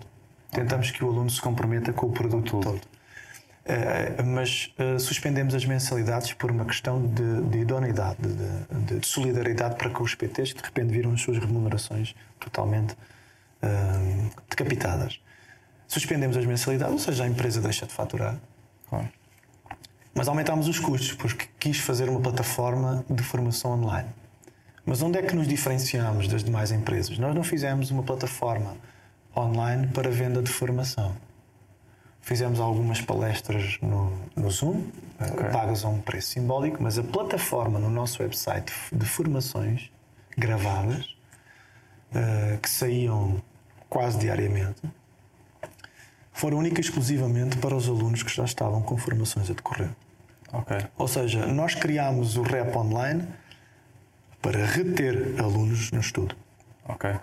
[0.52, 2.82] Tentamos que o aluno se comprometa com o produto todo.
[3.70, 9.76] Uh, mas uh, suspendemos as mensalidades por uma questão de, de idoneidade, de, de, solidariedade
[9.76, 12.94] para com os PTs que de repente viram as suas remunerações totalmente
[13.62, 15.22] uh, decapitadas.
[15.88, 18.38] Suspendemos as mensalidades, ou seja, a empresa deixa de faturar.
[18.90, 19.08] Claro.
[20.16, 24.10] Mas aumentámos os custos porque quis fazer uma plataforma de formação online.
[24.84, 27.20] Mas onde é que nos diferenciamos das demais empresas?
[27.20, 28.76] Nós não fizemos uma plataforma
[29.38, 31.16] online para venda de formação
[32.22, 34.84] Fizemos algumas palestras no, no Zoom,
[35.20, 35.50] okay.
[35.50, 39.90] pagas a um preço simbólico, mas a plataforma no nosso website de formações
[40.38, 41.16] gravadas,
[42.12, 43.42] uh, que saíam
[43.90, 44.82] quase diariamente,
[46.32, 49.90] foram única e exclusivamente para os alunos que já estavam com formações a decorrer.
[50.52, 50.86] Okay.
[50.98, 53.28] Ou seja, nós criámos o REP online
[54.42, 56.36] para reter alunos no estudo.
[56.88, 57.16] Okay.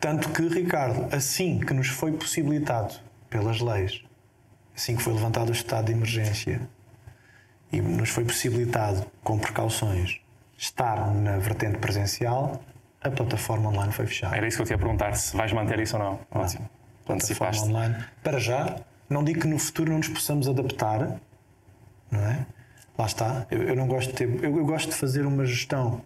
[0.00, 2.94] Tanto que, Ricardo, assim que nos foi possibilitado
[3.28, 4.04] pelas leis
[4.74, 6.60] assim que foi levantado o estado de emergência
[7.72, 10.20] e nos foi possibilitado, com precauções,
[10.56, 12.60] estar na vertente presencial,
[13.00, 14.36] a plataforma online foi fechada.
[14.36, 16.20] Era isso que eu te ia perguntar, se vais manter isso ou não.
[16.30, 16.68] Ótimo.
[17.04, 18.04] Plataforma online.
[18.22, 18.76] Para já,
[19.10, 21.20] não digo que no futuro não nos possamos adaptar,
[22.10, 22.46] não é?
[22.96, 23.46] Lá está.
[23.50, 24.28] Eu, eu não gosto de ter.
[24.42, 26.00] Eu, eu, gosto de fazer uma gestão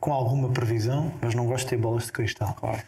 [0.00, 2.54] com alguma previsão, mas não gosto de ter bolas de cristal.
[2.54, 2.82] Claro.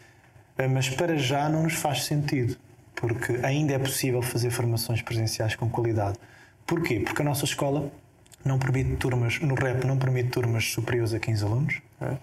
[0.59, 2.59] Eh, mas para já não nos faz sentido
[2.97, 6.19] porque ainda é possível fazer formações presenciais com qualidade.
[6.67, 6.99] Porquê?
[6.99, 7.93] Porque a nossa escola
[8.45, 12.17] não permite turmas, no REP não permite turmas superiores a 15 alunos é.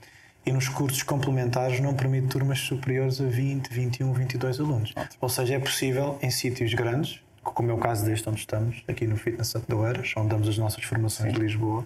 [0.46, 4.94] e nos cursos complementares não permite turmas superiores a 20, 21, 22 alunos.
[4.96, 5.18] Ótimo.
[5.22, 9.06] Ou seja, é possível em sítios grandes, como é o caso deste onde estamos, aqui
[9.06, 11.40] no Fitness Up do Eiras, onde damos as nossas formações Sim.
[11.40, 11.86] de Lisboa,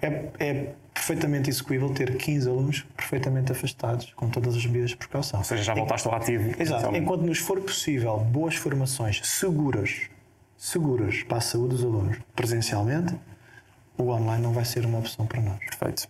[0.00, 0.72] É, é
[1.02, 5.40] perfeitamente execuível ter 15 alunos perfeitamente afastados, com todas as medidas de precaução.
[5.40, 6.54] Ou seja, já voltaste ao ativo.
[6.60, 6.94] Exato.
[6.94, 10.08] Enquanto nos for possível boas formações seguras,
[10.56, 13.16] seguras para a saúde dos alunos presencialmente,
[13.98, 15.58] o online não vai ser uma opção para nós.
[15.58, 16.08] Perfeito.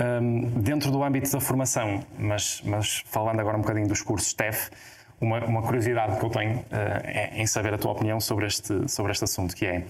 [0.00, 4.70] Hum, dentro do âmbito da formação, mas, mas falando agora um bocadinho dos cursos TEF,
[5.20, 8.90] uma, uma curiosidade que eu tenho eh, é em saber a tua opinião sobre este,
[8.90, 9.84] sobre este assunto, que é,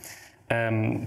[0.72, 1.06] hum,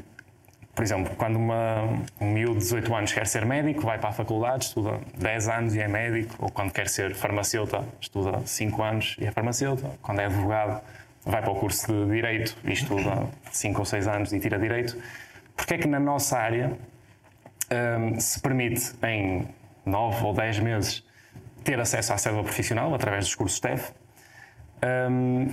[0.76, 1.84] por exemplo, quando uma,
[2.19, 5.76] um miúdo de 18 anos quer ser médico, vai para a faculdade, estuda 10 anos
[5.76, 10.19] e é médico, ou quando quer ser farmacêuta, estuda 5 anos e é farmacêuta, quando
[10.19, 10.82] é advogado,
[11.24, 14.97] vai para o curso de Direito e estuda 5 ou 6 anos e tira Direito.
[15.55, 16.76] Porque é que na nossa área
[17.99, 19.47] hum, se permite em
[19.86, 21.03] 9 ou 10 meses
[21.63, 23.91] ter acesso à cédula profissional através dos cursos TEF?
[24.84, 25.49] Hum,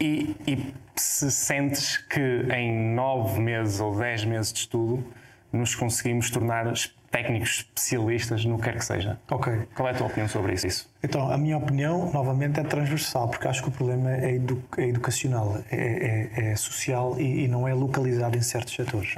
[0.00, 5.04] e, e se sentes que em 9 meses ou 10 meses de estudo
[5.52, 6.72] nos conseguimos tornar
[7.10, 9.18] técnicos especialistas no que quer que seja.
[9.30, 9.66] Ok.
[9.74, 10.90] Qual é a tua opinião sobre isso?
[11.02, 14.82] Então, a minha opinião, novamente, é transversal, porque acho que o problema é, edu- é
[14.88, 19.14] educacional, é, é- é social e, e não é localizado em certos setores.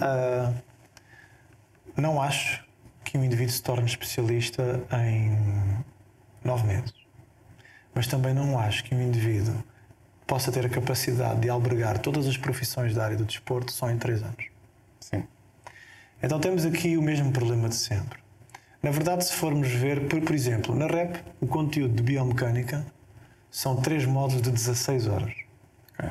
[0.00, 0.52] Ah,
[1.96, 2.64] não acho
[3.04, 5.36] que um indivíduo se torne especialista em
[6.44, 6.94] nove meses.
[7.94, 9.62] Mas também não acho que um indivíduo
[10.32, 13.98] possa ter a capacidade de albergar todas as profissões da área do desporto só em
[13.98, 14.46] três anos.
[14.98, 15.24] Sim.
[16.22, 18.18] Então temos aqui o mesmo problema de sempre.
[18.82, 22.82] Na verdade, se formos ver, por, por exemplo, na REP, o conteúdo de biomecânica
[23.50, 25.34] são três módulos de 16 horas.
[25.98, 26.08] Ok.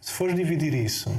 [0.00, 1.14] Se fores dividir isso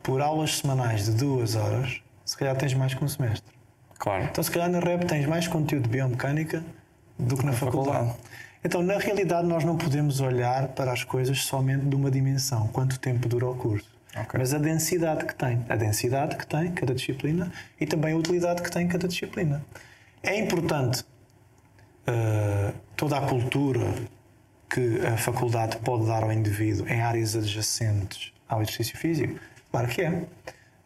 [0.00, 3.52] por aulas semanais de duas horas, se calhar tens mais que um semestre.
[3.98, 4.26] Claro.
[4.26, 6.62] Então, se calhar na REP tens mais conteúdo de biomecânica
[7.18, 8.10] do que na faculdade.
[8.10, 8.32] faculdade.
[8.64, 12.98] Então, na realidade, nós não podemos olhar para as coisas somente de uma dimensão, quanto
[12.98, 13.90] tempo dura o curso.
[14.14, 14.38] Ok.
[14.38, 17.50] Mas a densidade que tem, a densidade que tem cada disciplina
[17.80, 19.64] e também a utilidade que tem cada disciplina.
[20.22, 21.04] É importante
[22.06, 23.86] eh, toda a cultura
[24.68, 29.38] que a faculdade pode dar ao indivíduo em áreas adjacentes ao exercício físico?
[29.70, 30.24] Claro que é.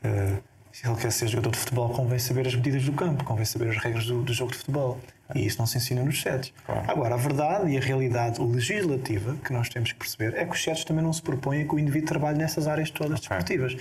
[0.05, 0.37] Eh,
[0.77, 3.70] se ele quer ser jogador de futebol, convém saber as medidas do campo, convém saber
[3.70, 5.01] as regras do, do jogo de futebol.
[5.35, 6.53] E isso não se ensina nos sets.
[6.66, 6.85] Claro.
[6.87, 10.62] Agora, a verdade e a realidade legislativa que nós temos que perceber é que os
[10.62, 13.74] sets também não se propõem que o indivíduo trabalhe nessas áreas todas desportivas.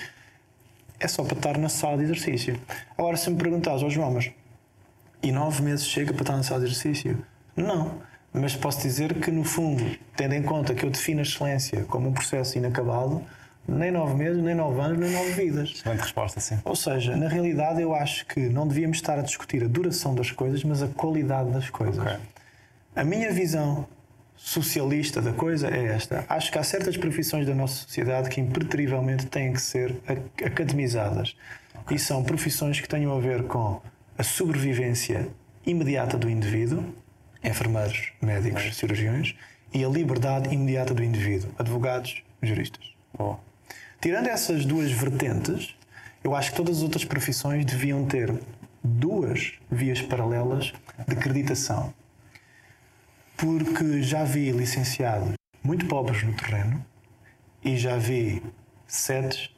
[0.98, 2.58] É só para estar na sala de exercício.
[2.98, 4.32] Agora, se me perguntares, ó João, mas
[5.22, 7.22] e nove meses chega para estar na sala de exercício?
[7.58, 8.00] Não.
[8.32, 9.84] Mas posso dizer que, no fundo,
[10.16, 13.22] tendo em conta que eu defino a excelência como um processo inacabado,
[13.68, 15.70] nem nove meses, nem nove anos, nem nove vidas.
[15.72, 16.60] Excelente resposta, sim.
[16.64, 20.32] Ou seja, na realidade, eu acho que não devíamos estar a discutir a duração das
[20.32, 21.98] coisas, mas a qualidade das coisas.
[22.00, 22.18] Ok.
[22.96, 23.88] A minha visão
[24.36, 26.26] socialista da coisa é esta.
[26.30, 31.36] Acho que há certas profissões da nossa sociedade que impreterivelmente têm que ser ac- academizadas.
[31.90, 33.82] E são profissões que tenham a ver com
[34.18, 35.28] a sobrevivência
[35.66, 36.84] imediata do indivíduo,
[37.44, 39.36] enfermeiros, médicos, cirurgiões,
[39.74, 42.94] e a liberdade imediata do indivíduo, advogados, juristas.
[43.18, 43.40] Boa.
[44.02, 45.76] Tirando essas duas vertentes,
[46.24, 48.34] eu acho que todas as outras profissões deviam ter
[48.84, 50.74] duas vias paralelas
[51.08, 51.94] de acreditação.
[53.38, 55.34] Porque já vi licenciados
[55.64, 56.86] muito pobres no terreno
[57.64, 58.42] e já vi
[58.88, 59.50] setes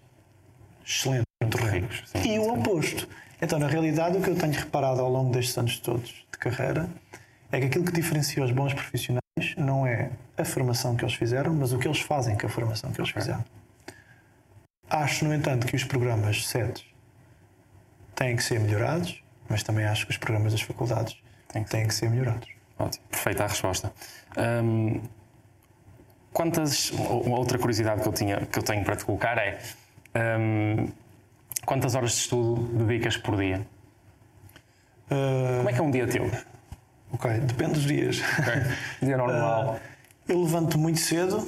[0.85, 1.89] excelentes no terreno.
[2.05, 3.07] Sim, e o oposto.
[3.41, 6.89] Então, na realidade, o que eu tenho reparado ao longo destes anos todos de carreira
[7.51, 9.21] é que aquilo que diferencia os bons profissionais
[9.57, 12.91] não é a formação que eles fizeram, mas o que eles fazem com a formação
[12.91, 13.43] que eles fizeram.
[14.89, 16.85] Acho, no entanto, que os programas SETs
[18.15, 21.15] têm que ser melhorados, mas também acho que os programas das faculdades
[21.49, 22.47] Tem que têm que ser melhorados.
[22.79, 23.03] Ótimo.
[23.09, 23.91] Perfeita a resposta.
[24.63, 25.01] Hum,
[26.31, 26.91] quantas.
[26.91, 29.59] ou- Outra curiosidade que eu, tinha, que eu tenho para te colocar é.
[30.39, 30.87] hum,
[31.65, 33.65] quantas horas de estudo dedicas por dia?
[35.09, 36.29] Uh, Como é que é um dia teu?
[37.13, 38.21] ok, depende dos dias.
[39.01, 39.79] Dia normal.
[40.27, 41.47] Eu levanto muito cedo,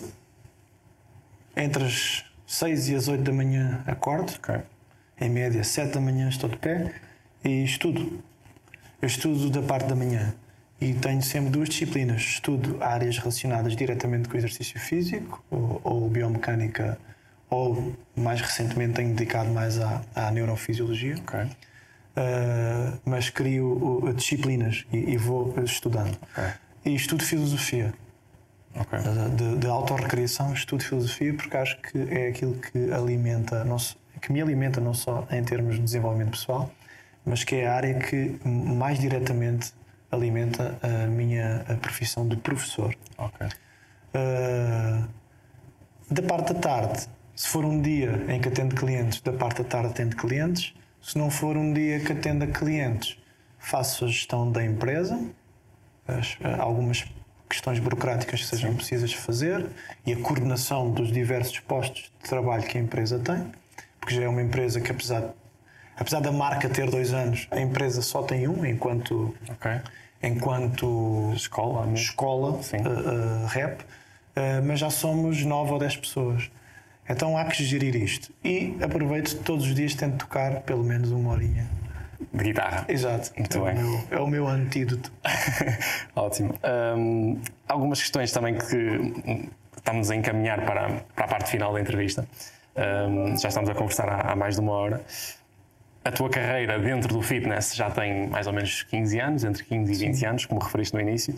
[1.55, 4.55] entre as 6 e as 8 da manhã acordo, Ok.
[5.21, 6.91] em média 7 da manhã estou de pé
[7.45, 8.23] e estudo.
[8.99, 10.33] Eu estudo da parte da manhã
[10.81, 12.23] e tenho sempre duas disciplinas.
[12.23, 16.97] Estudo áreas relacionadas diretamente com o exercício físico ou, ou biomecânica,
[17.51, 21.17] ou mais recentemente tenho dedicado mais à, à neurofisiologia.
[21.19, 21.39] Ok.
[21.41, 26.17] Uh, mas crio uh, disciplinas e, e vou estudando.
[26.31, 26.51] Ok.
[26.83, 27.93] E estudo filosofia.
[28.75, 28.99] Ok.
[29.35, 33.77] De, de autorrecriação, estudo filosofia porque acho que é aquilo que alimenta, não
[34.21, 36.69] que me alimenta não só em termos de desenvolvimento pessoal,
[37.25, 39.73] mas que é a área que mais diretamente
[40.11, 42.95] alimenta a minha a profissão de professor.
[43.19, 45.07] Uh,
[46.11, 49.69] da parte da tarde, se for um dia em que atendo clientes, da parte da
[49.69, 50.73] tarde atendo clientes.
[51.01, 53.17] Se não for um dia que atenda clientes,
[53.57, 55.17] faço a gestão da empresa,
[56.05, 57.05] as, algumas
[57.49, 59.65] questões burocráticas que sejam precisas fazer
[60.05, 63.51] e a coordenação dos diversos postos de trabalho que a empresa tem,
[63.99, 65.33] porque já é uma empresa que, apesar,
[65.97, 69.81] apesar da marca ter dois anos, a empresa só tem um enquanto, okay.
[70.21, 71.95] enquanto escola, né?
[71.95, 76.51] escola uh, uh, rep, uh, mas já somos nove ou dez pessoas.
[77.09, 78.31] Então há que gerir isto.
[78.43, 81.78] E aproveito todos os dias, tento tocar pelo menos uma horinha
[82.33, 82.85] de guitarra.
[82.87, 83.31] Exato.
[83.37, 83.83] Muito é bem.
[83.83, 85.11] O meu, é o meu antídoto.
[86.15, 86.53] Ótimo.
[86.97, 89.47] Um, algumas questões também que
[89.77, 92.27] estamos a encaminhar para, para a parte final da entrevista.
[92.75, 95.01] Um, já estamos a conversar há, há, mais de uma hora.
[96.03, 99.91] A tua carreira dentro do fitness já tem mais ou menos 15 anos, entre 15
[99.91, 100.25] e 20 Sim.
[100.25, 101.35] anos, como referiste no início.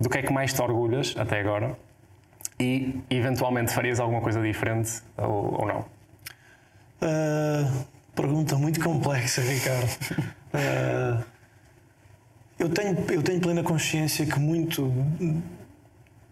[0.00, 1.76] Do que é que mais te orgulhas até agora?
[2.60, 5.80] E eventualmente farias alguma coisa diferente ou, ou não?
[7.00, 7.86] Uh,
[8.20, 9.88] pergunta muito complexa, Ricardo.
[10.52, 11.24] Uh,
[12.58, 14.92] eu, tenho, eu tenho plena consciência que muito,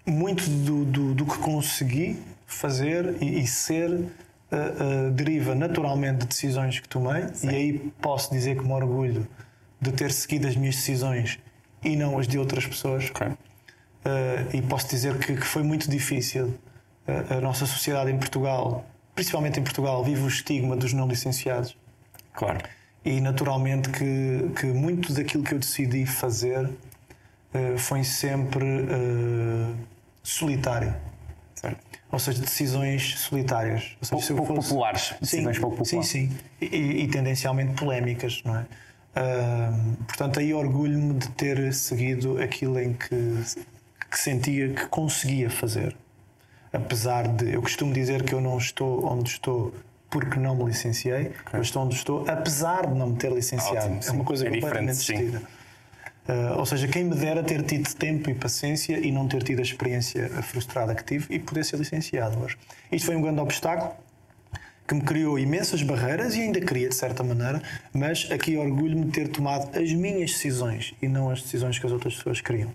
[0.05, 6.27] muito do, do, do que consegui fazer e, e ser uh, uh, deriva naturalmente de
[6.27, 7.51] decisões que tomei, Sim.
[7.51, 9.27] e aí posso dizer que me orgulho
[9.81, 11.39] de ter seguido as minhas decisões
[11.85, 13.11] e não as de outras pessoas.
[13.11, 13.29] Okay.
[14.53, 16.55] e posso dizer que, que foi muito difícil.
[17.31, 18.85] a nossa sociedade em Portugal
[19.17, 21.77] principalmente em Portugal, vive o estigma dos não licenciados.
[22.35, 22.61] Claro.
[23.05, 29.75] E naturalmente que, que muito daquilo que eu decidi fazer uh, foi sempre uh,
[30.23, 30.95] solitário.
[31.55, 31.79] Certo.
[32.13, 33.97] Ou seja, decisões solitárias.
[34.13, 34.69] Ou seja, pouco, fosse...
[34.69, 35.15] populares.
[35.21, 36.09] Decisões sim, pouco populares.
[36.09, 36.39] Sim, sim.
[36.61, 38.67] E, e tendencialmente polémicas, não é?
[39.17, 43.43] Uh, portanto, aí orgulho-me de ter seguido aquilo em que,
[44.11, 45.97] que sentia que conseguia fazer
[46.77, 47.55] apesar de.
[47.55, 49.73] Eu costumo dizer que eu não estou onde estou
[50.09, 51.55] porque não me licenciei, okay.
[51.55, 53.95] eu estou onde estou apesar de não me ter licenciado.
[53.95, 55.43] Ótimo, é uma coisa é completamente distinta.
[56.29, 59.61] Uh, ou seja, quem me dera ter tido tempo e paciência e não ter tido
[59.61, 62.57] a experiência frustrada que tive e poder ser licenciado hoje.
[62.91, 63.95] Isto foi um grande obstáculo
[64.87, 67.61] que me criou imensas barreiras e ainda cria de certa maneira,
[67.93, 71.93] mas aqui orgulho-me de ter tomado as minhas decisões e não as decisões que as
[71.93, 72.73] outras pessoas criam.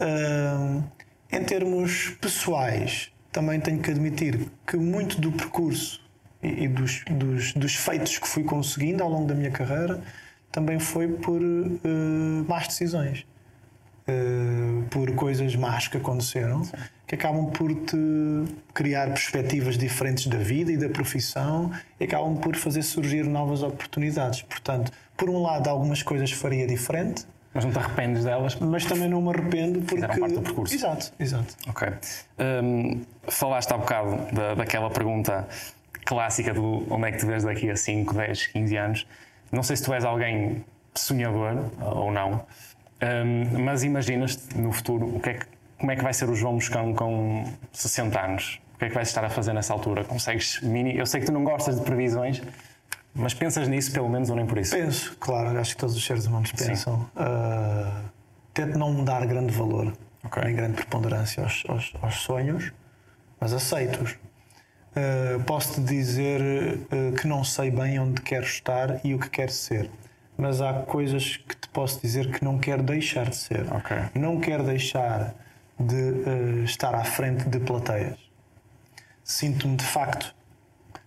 [0.00, 0.82] Uh,
[1.30, 6.00] em termos pessoais, também tenho que admitir que muito do percurso
[6.40, 10.00] e, dos, dos, dos, feitos que fui conseguindo ao longo da minha carreira
[10.52, 13.26] também foi por uh, más decisões.
[14.06, 16.62] Uh, por coisas más que aconteceram
[17.06, 17.96] que acabam por te
[18.74, 24.42] criar perspectivas diferentes da vida e da profissão e acabam por fazer surgir novas oportunidades.
[24.42, 28.56] Portanto, por um lado, algumas coisas faria diferente, mas não te arrependes delas?
[28.56, 29.94] Mas também não me arrependo porque.
[29.94, 30.74] Fizeram parte do percurso.
[30.74, 31.56] Exato, exato.
[31.68, 31.88] Ok.
[32.38, 35.46] Um, falaste há bocado da, daquela pergunta
[36.04, 39.06] clássica do onde é que te vês daqui a 5, 10, 15 anos.
[39.52, 42.44] Não sei se tu és alguém sonhador ou não,
[43.02, 45.46] um, mas imaginas-te no futuro o que é que,
[45.78, 48.60] como é que vai ser o João Moscão com 60 anos?
[48.74, 50.04] O que é que vais estar a fazer nessa altura?
[50.04, 50.96] Consegues mini.
[50.96, 52.42] Eu sei que tu não gostas de previsões,
[53.14, 54.76] mas pensas nisso, pelo menos, ou nem por isso?
[54.76, 57.08] Penso, claro, acho que todos os seres humanos pensam.
[57.14, 58.10] Uh,
[58.52, 59.92] tento não dar grande valor,
[60.24, 60.44] okay.
[60.44, 62.72] nem grande preponderância aos, aos, aos sonhos,
[63.40, 64.12] mas aceito-os.
[64.12, 69.52] Uh, Posso-te dizer uh, que não sei bem onde quero estar e o que quero
[69.52, 69.88] ser,
[70.36, 73.72] mas há coisas que te posso dizer que não quero deixar de ser.
[73.74, 73.98] Okay.
[74.14, 75.34] Não quero deixar
[75.78, 78.18] de estar à frente de plateias.
[79.22, 80.34] Sinto-me de facto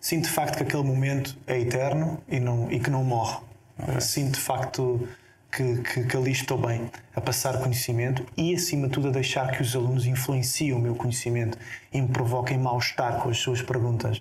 [0.07, 3.39] sinto de facto que aquele momento é eterno e, não, e que não morre.
[3.77, 3.99] Okay.
[3.99, 5.05] Sinto de facto
[5.51, 9.51] que, que, que, ali estou bem a passar conhecimento e, acima de tudo, a deixar
[9.51, 11.57] que os alunos influenciem o meu conhecimento
[11.91, 14.19] e me provoquem mal-estar com as suas perguntas.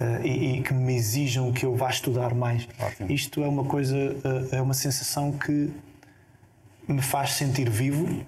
[0.00, 2.66] Uh, e, e, que me exijam que eu vá estudar mais.
[2.80, 3.12] Ótimo.
[3.12, 5.70] Isto é uma coisa, uh, é uma sensação que
[6.88, 8.26] me faz sentir vivo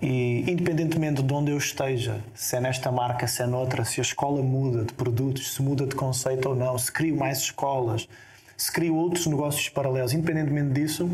[0.00, 4.02] e, independentemente de onde eu esteja, se é nesta marca, se é noutra, se a
[4.02, 8.08] escola muda de produtos, se muda de conceito ou não, se crio mais escolas,
[8.56, 11.10] se crio outros negócios paralelos, independentemente disso,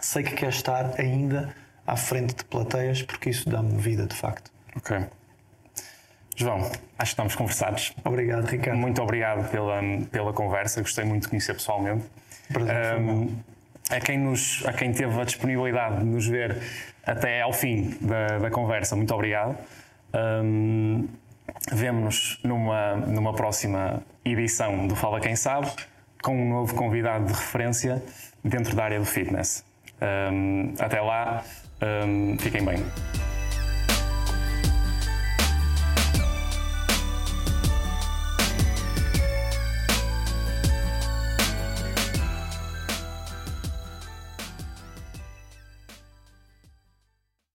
[0.00, 1.54] sei que quero estar ainda
[1.86, 4.50] à frente de plateias, porque isso dá-me vida, de facto.
[4.76, 5.04] Ok.
[6.36, 7.94] João, acho que estamos conversados.
[8.04, 8.78] Obrigado, Ricardo.
[8.78, 12.04] Muito obrigado pela, pela conversa, gostei muito de conhecer pessoalmente.
[12.52, 13.36] Prazer, um,
[13.96, 16.58] a quem, nos, a quem teve a disponibilidade de nos ver
[17.04, 19.56] até ao fim da, da conversa, muito obrigado.
[20.14, 21.08] Um,
[21.72, 25.70] Vemo-nos numa, numa próxima edição do Fala Quem Sabe,
[26.22, 28.02] com um novo convidado de referência
[28.42, 29.64] dentro da área do fitness.
[30.32, 31.42] Um, até lá,
[32.06, 32.82] um, fiquem bem.